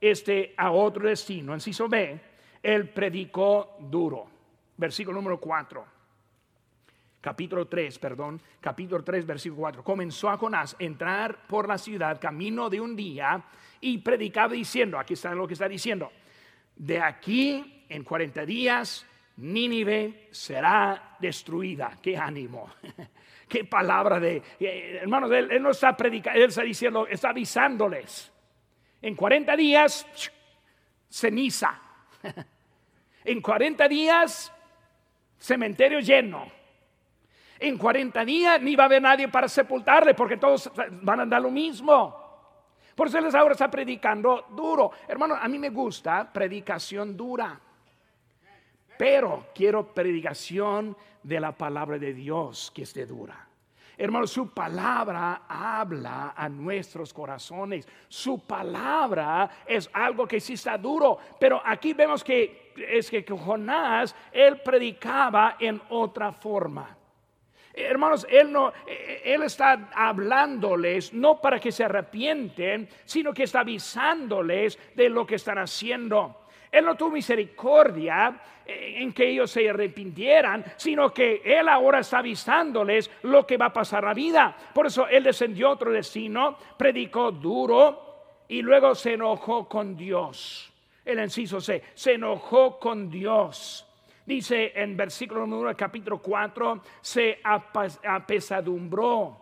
este, 0.00 0.54
a 0.56 0.70
otro 0.70 1.08
destino. 1.08 1.54
En 1.54 1.60
Ciso 1.60 1.88
él 2.62 2.88
predicó 2.90 3.76
duro. 3.80 4.26
Versículo 4.76 5.16
número 5.16 5.40
4 5.40 5.98
capítulo 7.20 7.66
3, 7.66 7.98
perdón, 7.98 8.40
capítulo 8.60 9.02
3, 9.02 9.26
versículo 9.26 9.60
4. 9.62 9.84
Comenzó 9.84 10.30
a 10.30 10.38
Jonás 10.38 10.76
entrar 10.78 11.46
por 11.46 11.68
la 11.68 11.76
ciudad 11.76 12.20
camino 12.20 12.70
de 12.70 12.80
un 12.80 12.94
día 12.94 13.42
y 13.80 13.98
predicaba 13.98 14.54
diciendo, 14.54 14.98
aquí 14.98 15.14
está 15.14 15.34
lo 15.34 15.46
que 15.46 15.54
está 15.54 15.68
diciendo, 15.68 16.10
de 16.76 17.00
aquí 17.00 17.77
en 17.88 18.04
40 18.04 18.44
días 18.46 19.06
Nínive 19.38 20.28
será 20.32 21.16
destruida. 21.20 21.96
Qué 22.02 22.16
ánimo. 22.16 22.70
Qué 23.48 23.64
palabra 23.64 24.18
de 24.18 24.42
eh, 24.58 24.98
hermanos, 25.00 25.30
él, 25.30 25.62
no 25.62 25.70
está 25.70 25.96
predicando, 25.96 26.38
él 26.38 26.48
está 26.48 26.62
diciendo, 26.62 27.06
está 27.06 27.30
avisándoles. 27.30 28.32
En 29.00 29.14
40 29.14 29.56
días 29.56 30.06
ceniza. 31.08 31.80
En 33.24 33.42
40 33.42 33.88
días 33.88 34.50
cementerio 35.36 36.00
lleno. 36.00 36.50
En 37.58 37.76
40 37.76 38.24
días 38.24 38.62
ni 38.62 38.74
va 38.74 38.84
a 38.84 38.86
haber 38.86 39.02
nadie 39.02 39.28
para 39.28 39.48
sepultarle 39.48 40.14
porque 40.14 40.38
todos 40.38 40.70
van 41.02 41.20
a 41.20 41.26
dar 41.26 41.42
lo 41.42 41.50
mismo. 41.50 42.16
Por 42.94 43.08
eso 43.08 43.20
les 43.20 43.34
ahora 43.34 43.52
está 43.52 43.70
predicando 43.70 44.46
duro. 44.56 44.92
Hermano, 45.06 45.34
a 45.34 45.46
mí 45.46 45.58
me 45.58 45.68
gusta 45.68 46.32
predicación 46.32 47.16
dura. 47.16 47.60
Pero 48.98 49.46
quiero 49.54 49.94
predicación 49.94 50.96
de 51.22 51.40
la 51.40 51.52
palabra 51.52 51.98
de 51.98 52.12
Dios 52.12 52.72
que 52.74 52.82
esté 52.82 53.06
dura. 53.06 53.48
Hermano, 53.96 54.28
su 54.28 54.50
palabra 54.50 55.42
habla 55.48 56.32
a 56.36 56.48
nuestros 56.48 57.12
corazones. 57.12 57.88
Su 58.06 58.46
palabra 58.46 59.50
es 59.66 59.90
algo 59.92 60.26
que 60.26 60.38
sí 60.38 60.52
está 60.52 60.78
duro. 60.78 61.18
Pero 61.40 61.60
aquí 61.64 61.94
vemos 61.94 62.22
que 62.22 62.72
es 62.76 63.10
que 63.10 63.24
Jonás, 63.24 64.14
él 64.30 64.60
predicaba 64.60 65.56
en 65.58 65.82
otra 65.90 66.30
forma. 66.30 66.96
Hermanos, 67.74 68.26
él 68.30 68.52
no, 68.52 68.72
él 69.24 69.42
está 69.42 69.90
hablándoles 69.94 71.12
no 71.12 71.40
para 71.40 71.60
que 71.60 71.72
se 71.72 71.84
arrepienten, 71.84 72.88
sino 73.04 73.32
que 73.32 73.44
está 73.44 73.60
avisándoles 73.60 74.78
de 74.94 75.08
lo 75.08 75.26
que 75.26 75.36
están 75.36 75.58
haciendo. 75.58 76.47
Él 76.70 76.84
no 76.84 76.96
tuvo 76.96 77.10
misericordia 77.10 78.40
eh, 78.64 78.96
en 78.98 79.12
que 79.12 79.28
ellos 79.28 79.50
se 79.50 79.68
arrepintieran, 79.68 80.64
sino 80.76 81.12
que 81.12 81.42
Él 81.44 81.68
ahora 81.68 82.00
está 82.00 82.18
avisándoles 82.18 83.10
lo 83.22 83.46
que 83.46 83.56
va 83.56 83.66
a 83.66 83.72
pasar 83.72 84.04
la 84.04 84.14
vida. 84.14 84.56
Por 84.74 84.86
eso 84.86 85.06
Él 85.08 85.24
descendió 85.24 85.68
a 85.68 85.72
otro 85.72 85.90
destino, 85.90 86.58
predicó 86.76 87.32
duro 87.32 88.44
y 88.48 88.62
luego 88.62 88.94
se 88.94 89.14
enojó 89.14 89.68
con 89.68 89.96
Dios. 89.96 90.72
El 91.04 91.20
inciso 91.20 91.60
se 91.60 91.82
enojó 92.04 92.78
con 92.78 93.08
Dios. 93.08 93.88
Dice 94.28 94.72
en 94.74 94.94
versículo 94.94 95.46
número 95.46 95.70
1 95.70 95.74
capítulo 95.74 96.18
4, 96.18 96.82
se 97.00 97.40
apesadumbró, 97.42 99.40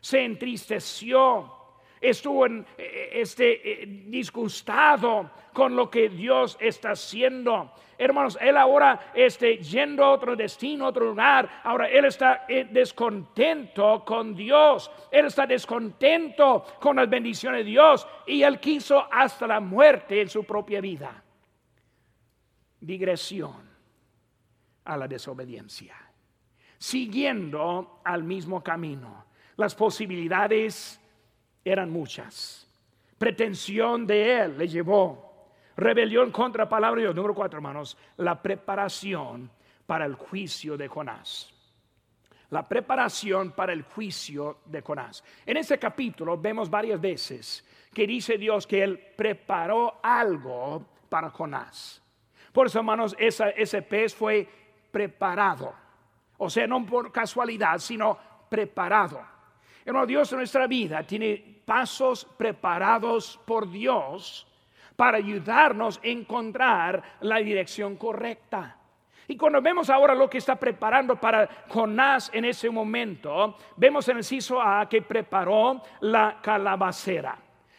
se 0.00 0.24
entristeció 0.24 1.57
estuvo 2.00 2.46
en, 2.46 2.66
eh, 2.76 3.10
este, 3.12 3.82
eh, 3.82 3.86
disgustado 4.06 5.30
con 5.52 5.74
lo 5.74 5.90
que 5.90 6.08
Dios 6.08 6.56
está 6.60 6.90
haciendo. 6.90 7.72
Hermanos, 7.96 8.38
él 8.40 8.56
ahora 8.56 9.10
este, 9.12 9.58
yendo 9.58 10.04
a 10.04 10.12
otro 10.12 10.36
destino, 10.36 10.86
otro 10.86 11.06
lugar, 11.06 11.62
ahora 11.64 11.88
él 11.88 12.04
está 12.04 12.44
eh, 12.48 12.68
descontento 12.70 14.04
con 14.04 14.36
Dios, 14.36 14.88
él 15.10 15.26
está 15.26 15.46
descontento 15.46 16.64
con 16.78 16.96
las 16.96 17.10
bendiciones 17.10 17.64
de 17.64 17.70
Dios 17.70 18.06
y 18.26 18.42
él 18.42 18.60
quiso 18.60 19.12
hasta 19.12 19.48
la 19.48 19.58
muerte 19.58 20.20
en 20.20 20.28
su 20.28 20.44
propia 20.44 20.80
vida. 20.80 21.24
Digresión 22.80 23.68
a 24.84 24.96
la 24.96 25.08
desobediencia, 25.08 25.96
siguiendo 26.78 28.00
al 28.04 28.22
mismo 28.22 28.62
camino. 28.62 29.26
Las 29.56 29.74
posibilidades 29.74 31.00
eran 31.64 31.90
muchas. 31.90 32.66
Pretensión 33.18 34.06
de 34.06 34.40
él 34.40 34.58
le 34.58 34.68
llevó. 34.68 35.50
Rebelión 35.76 36.30
contra 36.30 36.68
palabra 36.68 36.98
de 36.98 37.06
Dios. 37.06 37.14
Número 37.14 37.34
cuatro, 37.34 37.58
hermanos. 37.58 37.96
La 38.16 38.40
preparación 38.40 39.50
para 39.86 40.04
el 40.04 40.14
juicio 40.14 40.76
de 40.76 40.88
Jonás. 40.88 41.52
La 42.50 42.66
preparación 42.66 43.52
para 43.52 43.72
el 43.72 43.82
juicio 43.82 44.60
de 44.64 44.80
Jonás. 44.80 45.22
En 45.44 45.56
este 45.56 45.78
capítulo 45.78 46.38
vemos 46.38 46.70
varias 46.70 47.00
veces 47.00 47.66
que 47.92 48.06
dice 48.06 48.38
Dios 48.38 48.66
que 48.66 48.82
él 48.82 48.98
preparó 49.16 50.00
algo 50.02 50.86
para 51.08 51.30
Jonás. 51.30 52.02
Por 52.52 52.66
eso, 52.66 52.78
hermanos, 52.78 53.14
ese 53.18 53.82
pez 53.82 54.14
fue 54.14 54.48
preparado. 54.90 55.74
O 56.38 56.48
sea, 56.48 56.66
no 56.66 56.84
por 56.86 57.12
casualidad, 57.12 57.78
sino 57.78 58.18
preparado. 58.48 59.20
Hermano, 59.88 60.04
Dios 60.04 60.30
en 60.32 60.36
nuestra 60.40 60.66
vida 60.66 61.02
tiene 61.02 61.62
pasos 61.64 62.26
preparados 62.36 63.40
por 63.46 63.70
Dios 63.70 64.46
para 64.94 65.16
ayudarnos 65.16 65.96
a 65.96 66.08
encontrar 66.08 67.02
la 67.22 67.38
dirección 67.38 67.96
correcta. 67.96 68.76
Y 69.26 69.38
cuando 69.38 69.62
vemos 69.62 69.88
ahora 69.88 70.14
lo 70.14 70.28
que 70.28 70.36
está 70.36 70.56
preparando 70.56 71.16
para 71.16 71.48
Jonás 71.70 72.30
en 72.34 72.44
ese 72.44 72.68
momento, 72.68 73.56
vemos 73.76 74.06
en 74.10 74.18
el 74.18 74.24
ciso 74.24 74.60
A 74.60 74.86
que 74.90 75.00
preparó 75.00 75.80
la 76.00 76.36
calabacera. 76.42 77.38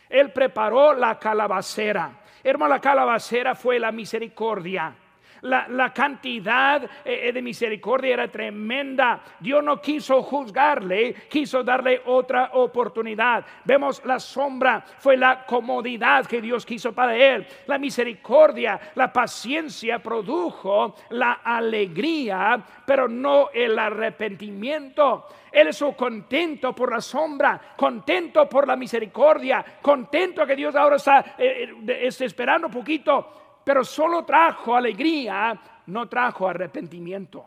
Él 0.10 0.32
preparó 0.32 0.96
la 0.96 1.20
calabacera. 1.20 2.22
Hermano, 2.44 2.74
la 2.74 2.82
calabacera 2.82 3.54
fue 3.54 3.78
la 3.78 3.92
misericordia. 3.92 4.96
La, 5.42 5.94
cantidad 5.94 6.84
eh, 6.84 7.28
eh, 7.28 7.32
de 7.34 7.42
misericordia 7.42 8.14
era 8.14 8.28
tremenda. 8.28 9.22
Dios 9.40 9.64
no 9.64 9.82
quiso 9.82 10.22
juzgarle, 10.22 11.14
quiso 11.30 11.64
darle 11.64 12.02
otra 12.06 12.52
oportunidad. 12.54 13.46
Vemos 13.64 14.04
la 14.06 14.20
sombra, 14.20 14.84
fue 14.98 15.18
la 15.18 15.46
comodidad 15.46 16.26
que 16.26 16.42
Dios 16.42 16.66
quiso 16.66 16.94
para 16.94 17.16
él. 17.16 17.46
La 17.68 17.78
misericordia, 17.78 18.80
la 18.96 19.12
paciencia 19.12 20.00
produjo 20.00 20.96
la 21.10 21.40
alegría, 21.44 22.62
pero 22.86 23.08
no 23.08 23.50
el 23.54 23.78
arrepentimiento. 23.78 25.28
Él 25.52 25.68
es 25.70 25.84
contento 25.98 26.76
por 26.76 26.92
la 26.92 27.02
sombra, 27.02 27.60
contento 27.76 28.48
por 28.48 28.68
la 28.68 28.76
misericordia, 28.76 29.66
contento 29.82 30.46
que 30.46 30.56
Dios 30.56 30.76
ahora 30.76 30.98
está, 30.98 31.36
eh, 31.38 31.74
está 32.02 32.26
esperando 32.26 32.68
un 32.68 32.74
poquito 32.74 33.49
pero 33.70 33.84
solo 33.84 34.26
trajo 34.26 34.76
alegría, 34.76 35.56
no 35.86 36.10
trajo 36.10 36.50
arrepentimiento. 36.50 37.46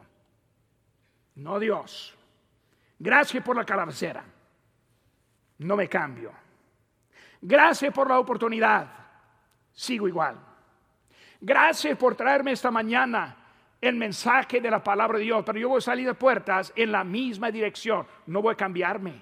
No 1.35 1.58
Dios. 1.58 2.16
Gracias 2.96 3.42
por 3.42 3.56
la 3.56 3.64
calabacera. 3.64 4.22
No 5.58 5.74
me 5.74 5.88
cambio. 5.88 6.30
Gracias 7.40 7.92
por 7.92 8.08
la 8.08 8.20
oportunidad. 8.20 8.87
Sigo 9.72 10.06
igual. 10.06 10.38
Gracias 11.40 11.98
por 11.98 12.14
traerme 12.14 12.52
esta 12.52 12.70
mañana 12.70 13.37
el 13.80 13.96
mensaje 13.96 14.61
de 14.61 14.70
la 14.70 14.80
palabra 14.80 15.18
de 15.18 15.24
Dios, 15.24 15.42
pero 15.44 15.58
yo 15.58 15.70
voy 15.70 15.78
a 15.78 15.80
salir 15.80 16.06
de 16.06 16.14
puertas 16.14 16.72
en 16.76 16.92
la 16.92 17.02
misma 17.02 17.50
dirección. 17.50 18.06
No 18.26 18.42
voy 18.42 18.52
a 18.52 18.56
cambiarme. 18.56 19.20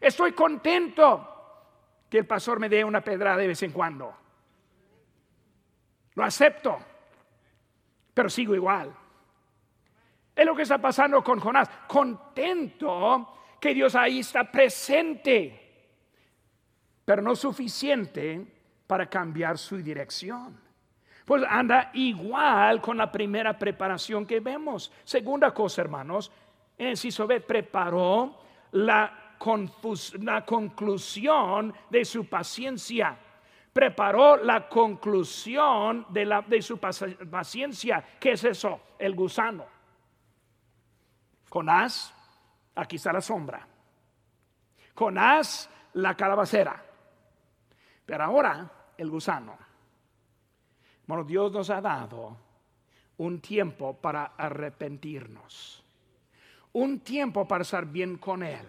Estoy 0.00 0.32
contento 0.32 1.62
que 2.10 2.18
el 2.18 2.26
pastor 2.26 2.58
me 2.58 2.68
dé 2.68 2.82
una 2.84 3.00
pedrada 3.00 3.36
de 3.36 3.46
vez 3.46 3.62
en 3.62 3.70
cuando. 3.70 4.25
Lo 6.16 6.24
acepto, 6.24 6.78
pero 8.12 8.28
sigo 8.28 8.54
igual. 8.54 8.92
Es 10.34 10.44
lo 10.44 10.56
que 10.56 10.62
está 10.62 10.78
pasando 10.78 11.22
con 11.22 11.38
Jonás. 11.38 11.68
Contento 11.86 13.34
que 13.60 13.74
Dios 13.74 13.94
ahí 13.94 14.20
está 14.20 14.50
presente, 14.50 15.92
pero 17.04 17.20
no 17.20 17.36
suficiente 17.36 18.44
para 18.86 19.06
cambiar 19.08 19.58
su 19.58 19.76
dirección. 19.76 20.58
Pues 21.26 21.42
anda 21.46 21.90
igual 21.92 22.80
con 22.80 22.96
la 22.96 23.12
primera 23.12 23.58
preparación 23.58 24.24
que 24.24 24.40
vemos. 24.40 24.90
Segunda 25.04 25.52
cosa, 25.52 25.82
hermanos, 25.82 26.32
en 26.78 26.88
el 26.88 26.96
Ciso 26.96 27.28
preparó 27.28 28.40
la, 28.72 29.36
la 30.20 30.44
conclusión 30.46 31.74
de 31.90 32.04
su 32.06 32.26
paciencia 32.26 33.18
preparó 33.76 34.38
la 34.38 34.70
conclusión 34.70 36.06
de, 36.08 36.24
la, 36.24 36.40
de 36.40 36.62
su 36.62 36.78
paciencia. 36.78 38.02
¿Qué 38.18 38.32
es 38.32 38.42
eso? 38.44 38.80
El 38.98 39.14
gusano. 39.14 39.66
Jonás, 41.50 42.14
aquí 42.74 42.96
está 42.96 43.12
la 43.12 43.20
sombra. 43.20 43.68
Jonás, 44.94 45.68
la 45.92 46.16
calabacera. 46.16 46.82
Pero 48.06 48.24
ahora, 48.24 48.72
el 48.96 49.10
gusano. 49.10 49.58
Bueno, 51.06 51.24
Dios 51.24 51.52
nos 51.52 51.68
ha 51.68 51.82
dado 51.82 52.34
un 53.18 53.42
tiempo 53.42 53.94
para 54.00 54.32
arrepentirnos. 54.38 55.84
Un 56.72 57.00
tiempo 57.00 57.46
para 57.46 57.60
estar 57.60 57.84
bien 57.84 58.16
con 58.16 58.42
Él. 58.42 58.66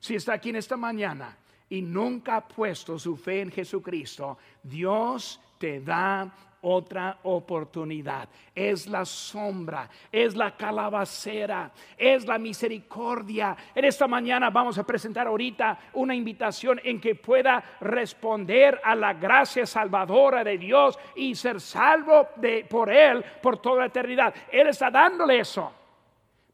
Si 0.00 0.16
está 0.16 0.32
aquí 0.32 0.48
en 0.48 0.56
esta 0.56 0.76
mañana 0.76 1.38
y 1.68 1.82
nunca 1.82 2.36
ha 2.36 2.48
puesto 2.48 2.98
su 2.98 3.16
fe 3.16 3.40
en 3.40 3.50
Jesucristo, 3.50 4.38
Dios 4.62 5.40
te 5.58 5.80
da 5.80 6.32
otra 6.62 7.18
oportunidad. 7.22 8.28
Es 8.54 8.86
la 8.86 9.04
sombra, 9.04 9.88
es 10.10 10.34
la 10.34 10.56
calabacera, 10.56 11.70
es 11.96 12.26
la 12.26 12.38
misericordia. 12.38 13.56
En 13.74 13.84
esta 13.84 14.08
mañana 14.08 14.50
vamos 14.50 14.78
a 14.78 14.84
presentar 14.84 15.26
ahorita 15.26 15.78
una 15.94 16.14
invitación 16.14 16.80
en 16.82 17.00
que 17.00 17.14
pueda 17.14 17.62
responder 17.80 18.80
a 18.82 18.94
la 18.94 19.14
gracia 19.14 19.66
salvadora 19.66 20.42
de 20.42 20.58
Dios 20.58 20.98
y 21.14 21.34
ser 21.34 21.60
salvo 21.60 22.28
de, 22.36 22.66
por 22.68 22.90
Él 22.90 23.24
por 23.42 23.58
toda 23.58 23.80
la 23.80 23.86
eternidad. 23.86 24.34
Él 24.50 24.68
está 24.68 24.90
dándole 24.90 25.40
eso. 25.40 25.72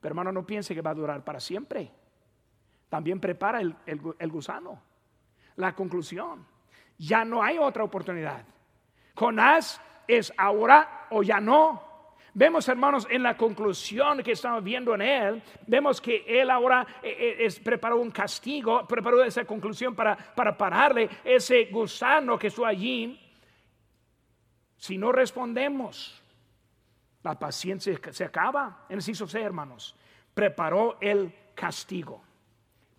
Pero 0.01 0.13
hermano, 0.13 0.33
no 0.33 0.45
piense 0.45 0.75
que 0.75 0.83
va 0.83 0.91
a 0.91 0.95
durar 0.95 1.23
para 1.23 1.41
siempre. 1.41 1.91
También 2.89 3.19
prepara 3.21 3.61
el 3.61 4.31
gusano 4.31 4.92
la 5.57 5.75
conclusión. 5.75 6.47
Ya 6.99 7.25
no 7.25 7.43
hay 7.43 7.59
otra 7.59 7.85
oportunidad. 7.85 8.45
Jonás 9.15 9.81
es 10.07 10.33
ahora 10.37 11.07
o 11.11 11.23
ya 11.23 11.41
no. 11.41 11.93
Vemos, 12.35 12.67
hermanos, 12.69 13.07
en 13.11 13.23
la 13.23 13.37
conclusión 13.37 14.23
que 14.23 14.33
estamos 14.33 14.65
viendo 14.65 14.95
en 14.95 15.03
él, 15.03 15.43
vemos 15.67 16.01
que 16.01 16.25
él 16.27 16.49
ahora 16.49 16.87
eh, 17.03 17.37
eh, 17.41 17.61
preparó 17.63 18.01
un 18.01 18.11
castigo, 18.11 18.87
preparó 18.87 19.23
esa 19.23 19.45
conclusión 19.45 19.95
para, 19.95 20.17
para 20.17 20.57
pararle 20.57 21.11
ese 21.25 21.67
gusano 21.67 22.39
que 22.39 22.47
estuvo 22.47 22.65
allí. 22.65 23.21
Si 24.79 24.97
no 24.97 25.13
respondemos, 25.13 26.23
la 27.23 27.39
paciencia 27.39 27.99
se 28.11 28.25
acaba. 28.25 28.87
En 28.89 28.97
el 28.97 29.03
C, 29.03 29.41
hermanos, 29.41 29.95
preparó 30.33 30.97
el 31.01 31.35
castigo. 31.55 32.23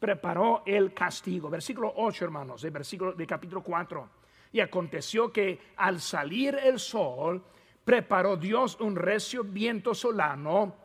Preparó 0.03 0.63
el 0.65 0.93
castigo. 0.93 1.49
Versículo 1.49 1.93
8, 1.95 2.25
hermanos, 2.25 2.61
de 2.61 2.69
versículo 2.71 3.13
de 3.13 3.25
capítulo 3.25 3.63
4. 3.63 4.09
Y 4.51 4.59
aconteció 4.59 5.31
que 5.31 5.71
al 5.77 6.01
salir 6.01 6.59
el 6.61 6.77
sol, 6.77 7.41
preparó 7.85 8.35
Dios 8.35 8.77
un 8.81 8.97
recio 8.97 9.45
viento 9.45 9.93
solano 9.95 10.75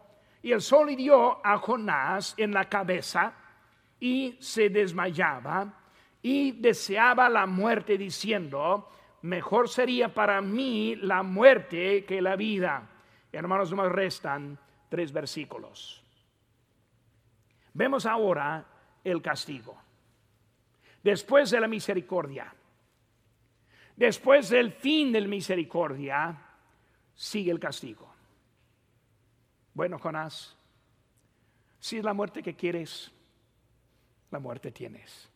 y 0.40 0.52
el 0.52 0.60
sol 0.60 0.90
hirió 0.90 1.44
a 1.44 1.58
Jonás 1.58 2.34
en 2.36 2.54
la 2.54 2.68
cabeza 2.68 3.34
y 3.98 4.36
se 4.38 4.68
desmayaba 4.68 5.74
y 6.22 6.52
deseaba 6.52 7.28
la 7.28 7.44
muerte 7.44 7.98
diciendo, 7.98 8.88
mejor 9.22 9.68
sería 9.68 10.14
para 10.14 10.40
mí 10.40 10.94
la 10.94 11.24
muerte 11.24 12.04
que 12.04 12.22
la 12.22 12.36
vida. 12.36 12.88
Hermanos, 13.32 13.72
nos 13.72 13.90
restan 13.90 14.56
tres 14.88 15.10
versículos. 15.10 16.04
Vemos 17.74 18.06
ahora 18.06 18.77
el 19.10 19.22
castigo. 19.22 19.76
Después 21.02 21.50
de 21.50 21.60
la 21.60 21.68
misericordia, 21.68 22.52
después 23.96 24.48
del 24.50 24.72
fin 24.72 25.12
del 25.12 25.28
misericordia, 25.28 26.36
sigue 27.14 27.50
el 27.50 27.60
castigo. 27.60 28.12
Bueno, 29.74 29.98
Jonás, 29.98 30.56
si 31.78 31.98
es 31.98 32.04
la 32.04 32.12
muerte 32.12 32.42
que 32.42 32.54
quieres, 32.54 33.12
la 34.30 34.38
muerte 34.38 34.72
tienes. 34.72 35.28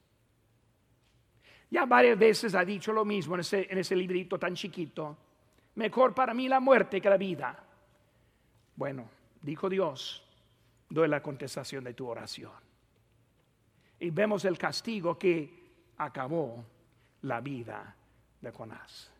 Ya 1.70 1.86
varias 1.86 2.18
veces 2.18 2.54
ha 2.54 2.64
dicho 2.64 2.92
lo 2.92 3.04
mismo 3.04 3.34
en 3.34 3.40
ese, 3.40 3.66
en 3.70 3.78
ese 3.78 3.96
librito 3.96 4.38
tan 4.38 4.54
chiquito. 4.54 5.16
Mejor 5.76 6.14
para 6.14 6.34
mí 6.34 6.48
la 6.48 6.60
muerte 6.60 7.00
que 7.00 7.08
la 7.08 7.16
vida. 7.16 7.64
Bueno, 8.76 9.08
dijo 9.40 9.70
Dios, 9.70 10.22
doy 10.88 11.08
la 11.08 11.22
contestación 11.22 11.84
de 11.84 11.94
tu 11.94 12.06
oración. 12.06 12.61
Y 14.02 14.10
vemos 14.10 14.44
el 14.44 14.58
castigo 14.58 15.18
que 15.18 15.62
acabó 15.98 16.64
la 17.22 17.40
vida 17.40 17.94
de 18.40 18.50
Jonás. 18.50 19.10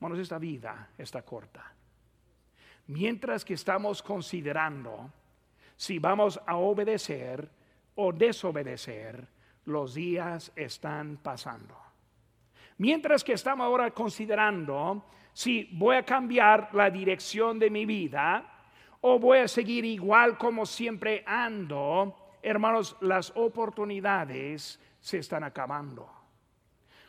Bueno, 0.00 0.16
esta 0.16 0.38
vida 0.38 0.90
está 0.98 1.22
corta 1.22 1.74
mientras 2.88 3.44
que 3.44 3.54
estamos 3.54 4.02
considerando 4.02 5.10
si 5.76 5.98
vamos 5.98 6.40
a 6.44 6.56
obedecer 6.56 7.48
o 7.94 8.12
desobedecer, 8.12 9.26
los 9.66 9.94
días 9.94 10.52
están 10.56 11.18
pasando. 11.18 11.76
Mientras 12.78 13.22
que 13.22 13.34
estamos 13.34 13.64
ahora 13.64 13.90
considerando 13.90 15.04
si 15.32 15.68
voy 15.72 15.96
a 15.96 16.04
cambiar 16.04 16.70
la 16.72 16.90
dirección 16.90 17.58
de 17.58 17.70
mi 17.70 17.86
vida 17.86 18.44
o 19.00 19.18
voy 19.18 19.38
a 19.38 19.48
seguir 19.48 19.84
igual 19.84 20.36
como 20.36 20.66
siempre 20.66 21.22
ando, 21.26 22.16
hermanos, 22.42 22.96
las 23.00 23.32
oportunidades 23.34 24.80
se 25.00 25.18
están 25.18 25.44
acabando. 25.44 26.10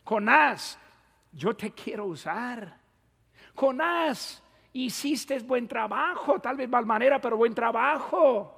Conás, 0.04 0.80
yo 1.32 1.56
te 1.56 1.72
quiero 1.72 2.06
usar. 2.06 2.78
Conás, 3.54 4.44
hiciste 4.74 5.40
buen 5.40 5.68
trabajo, 5.68 6.40
tal 6.40 6.58
vez 6.58 6.70
mal 6.70 6.86
manera, 6.86 7.20
pero 7.20 7.38
buen 7.38 7.54
trabajo. 7.54 8.56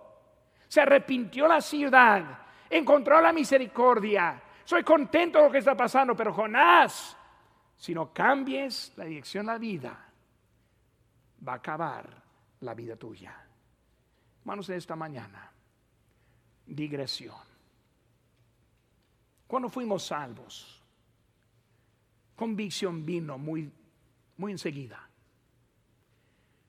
Se 0.67 0.81
arrepintió 0.81 1.47
la 1.47 1.59
ciudad, 1.61 2.23
encontró 2.69 3.19
la 3.19 3.33
misericordia. 3.33 4.41
Soy 4.63 4.83
contento 4.83 5.39
de 5.39 5.45
lo 5.45 5.51
que 5.51 5.57
está 5.57 5.75
pasando, 5.75 6.15
pero 6.15 6.33
Jonás, 6.33 7.17
si 7.75 7.93
no 7.93 8.13
cambies 8.13 8.93
la 8.95 9.05
dirección 9.05 9.45
de 9.45 9.51
la 9.51 9.57
vida, 9.57 10.05
va 11.45 11.53
a 11.53 11.55
acabar 11.55 12.07
la 12.61 12.73
vida 12.73 12.95
tuya. 12.95 13.35
Hermanos, 14.39 14.67
de 14.67 14.77
esta 14.77 14.95
mañana, 14.95 15.51
digresión. 16.71 17.35
Cuando 19.47 19.69
fuimos 19.69 20.03
salvos, 20.03 20.81
convicción 22.35 23.05
vino 23.05 23.37
muy, 23.37 23.71
muy 24.37 24.53
enseguida. 24.53 25.07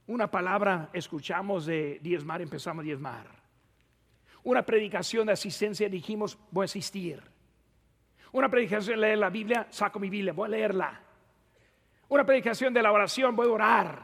Una 0.07 0.31
palabra 0.31 0.91
escuchamos 0.93 1.67
de 1.67 2.01
diezmar, 2.03 2.43
empezamos 2.43 2.83
a 2.83 2.85
diezmar. 2.85 3.27
Una 4.45 4.67
predicación 4.67 5.27
de 5.27 5.33
asistencia 5.33 5.89
dijimos, 5.89 6.37
voy 6.51 6.65
a 6.65 6.67
asistir. 6.67 7.23
Una 8.33 8.49
predicación 8.49 8.97
de 8.97 9.07
leer 9.07 9.19
la 9.19 9.31
Biblia, 9.31 9.69
saco 9.71 10.01
mi 10.01 10.11
Biblia, 10.11 10.33
voy 10.33 10.47
a 10.47 10.51
leerla. 10.51 11.01
Una 12.09 12.27
predicación 12.27 12.75
de 12.75 12.83
la 12.83 12.93
oración, 12.93 13.37
voy 13.37 13.47
a 13.47 13.53
orar. 13.53 14.03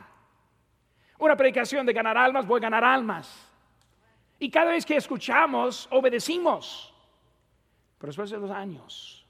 Una 1.19 1.37
predicación 1.37 1.85
de 1.85 1.93
ganar 1.93 2.17
almas, 2.17 2.47
voy 2.47 2.59
a 2.59 2.63
ganar 2.63 2.85
almas. 2.85 3.48
Y 4.39 4.51
cada 4.51 4.71
vez 4.71 4.87
que 4.87 4.97
escuchamos, 4.97 5.89
obedecimos. 5.91 6.95
Pero 7.99 8.09
después 8.09 8.31
de 8.31 8.39
los 8.39 8.51
años, 8.51 9.27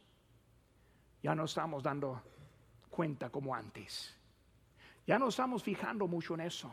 ya 1.23 1.35
no 1.35 1.45
estamos 1.45 1.83
dando 1.83 2.23
cuenta 2.91 3.31
como 3.31 3.55
antes. 3.55 4.15
Ya 5.07 5.19
no 5.19 5.29
estamos 5.29 5.63
fijando 5.63 6.07
mucho 6.07 6.35
en 6.35 6.43
eso. 6.43 6.71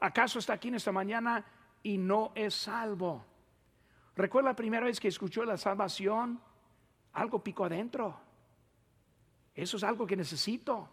¿Acaso 0.00 0.40
está 0.40 0.54
aquí 0.54 0.68
en 0.68 0.74
esta 0.74 0.90
mañana 0.90 1.44
y 1.82 1.96
no 1.96 2.32
es 2.34 2.54
salvo? 2.54 3.24
¿Recuerda 4.16 4.50
la 4.50 4.56
primera 4.56 4.86
vez 4.86 4.98
que 4.98 5.08
escuchó 5.08 5.44
la 5.44 5.56
salvación? 5.56 6.40
Algo 7.12 7.42
picó 7.42 7.66
adentro. 7.66 8.18
Eso 9.54 9.76
es 9.76 9.84
algo 9.84 10.06
que 10.06 10.16
necesito. 10.16 10.88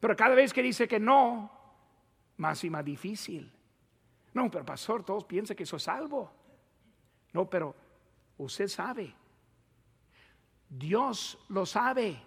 Pero 0.00 0.16
cada 0.16 0.34
vez 0.34 0.52
que 0.52 0.62
dice 0.62 0.88
que 0.88 0.98
no, 0.98 1.50
más 2.38 2.64
y 2.64 2.70
más 2.70 2.84
difícil. 2.84 3.52
No, 4.34 4.50
pero 4.50 4.64
pastor, 4.64 5.04
todos 5.04 5.24
piensan 5.24 5.56
que 5.56 5.64
eso 5.64 5.76
es 5.76 5.82
salvo. 5.82 6.30
No, 7.32 7.48
pero 7.48 7.74
usted 8.38 8.68
sabe. 8.68 9.14
Dios 10.68 11.38
lo 11.48 11.66
sabe 11.66 12.22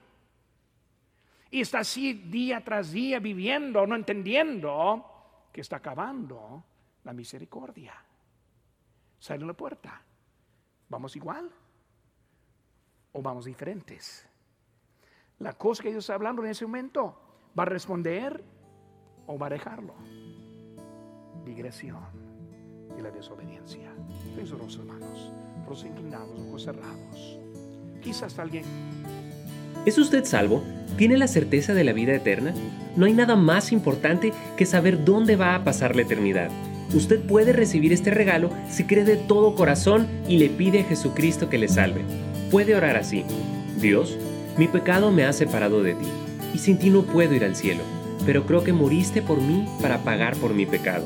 y 1.49 1.61
está 1.61 1.79
así 1.79 2.13
día 2.13 2.63
tras 2.63 2.91
día 2.91 3.19
viviendo, 3.19 3.85
no 3.85 3.95
entendiendo 3.95 5.05
que 5.51 5.61
está 5.61 5.77
acabando 5.77 6.63
la 7.03 7.13
misericordia. 7.13 7.93
Sale 9.19 9.45
la 9.45 9.53
puerta. 9.53 10.01
¿Vamos 10.89 11.15
igual? 11.15 11.51
¿O 13.11 13.21
vamos 13.21 13.45
diferentes? 13.45 14.27
La 15.39 15.53
cosa 15.53 15.83
que 15.83 15.91
Dios 15.91 16.03
está 16.03 16.15
hablando 16.15 16.43
en 16.43 16.49
ese 16.49 16.65
momento, 16.65 17.17
¿va 17.57 17.63
a 17.63 17.67
responder 17.67 18.43
o 19.27 19.37
va 19.37 19.47
a 19.47 19.51
dejarlo? 19.51 19.93
Digresión 21.45 21.97
y 22.97 23.01
la 23.01 23.11
desobediencia. 23.11 23.93
Tesoros 24.35 24.77
hermanos, 24.77 25.31
los 25.67 25.83
inclinados, 25.83 26.39
ojos 26.39 26.63
cerrados. 26.63 27.39
Quizás 28.01 28.37
alguien 28.39 28.63
¿Es 29.85 29.97
usted 29.97 30.23
salvo? 30.23 30.63
¿Tiene 30.97 31.17
la 31.17 31.27
certeza 31.27 31.73
de 31.73 31.83
la 31.83 31.91
vida 31.91 32.13
eterna? 32.13 32.53
No 32.95 33.05
hay 33.05 33.13
nada 33.13 33.35
más 33.35 33.73
importante 33.73 34.31
que 34.55 34.65
saber 34.65 35.03
dónde 35.03 35.35
va 35.35 35.55
a 35.55 35.63
pasar 35.65 35.95
la 35.95 36.03
eternidad. 36.03 36.49
Usted 36.93 37.19
puede 37.19 37.51
recibir 37.51 37.91
este 37.91 38.09
regalo 38.09 38.49
si 38.69 38.85
cree 38.85 39.03
de 39.03 39.17
todo 39.17 39.55
corazón 39.55 40.07
y 40.29 40.37
le 40.37 40.49
pide 40.49 40.81
a 40.81 40.83
Jesucristo 40.85 41.49
que 41.49 41.57
le 41.57 41.67
salve. 41.67 42.01
Puede 42.49 42.75
orar 42.75 42.95
así. 42.95 43.25
Dios, 43.81 44.17
mi 44.57 44.69
pecado 44.69 45.11
me 45.11 45.25
ha 45.25 45.33
separado 45.33 45.83
de 45.83 45.95
ti, 45.95 46.05
y 46.53 46.59
sin 46.59 46.77
ti 46.77 46.89
no 46.89 47.01
puedo 47.01 47.33
ir 47.33 47.43
al 47.43 47.55
cielo, 47.55 47.81
pero 48.25 48.45
creo 48.45 48.63
que 48.63 48.71
moriste 48.71 49.21
por 49.21 49.41
mí 49.41 49.67
para 49.81 50.03
pagar 50.03 50.37
por 50.37 50.53
mi 50.53 50.65
pecado. 50.65 51.05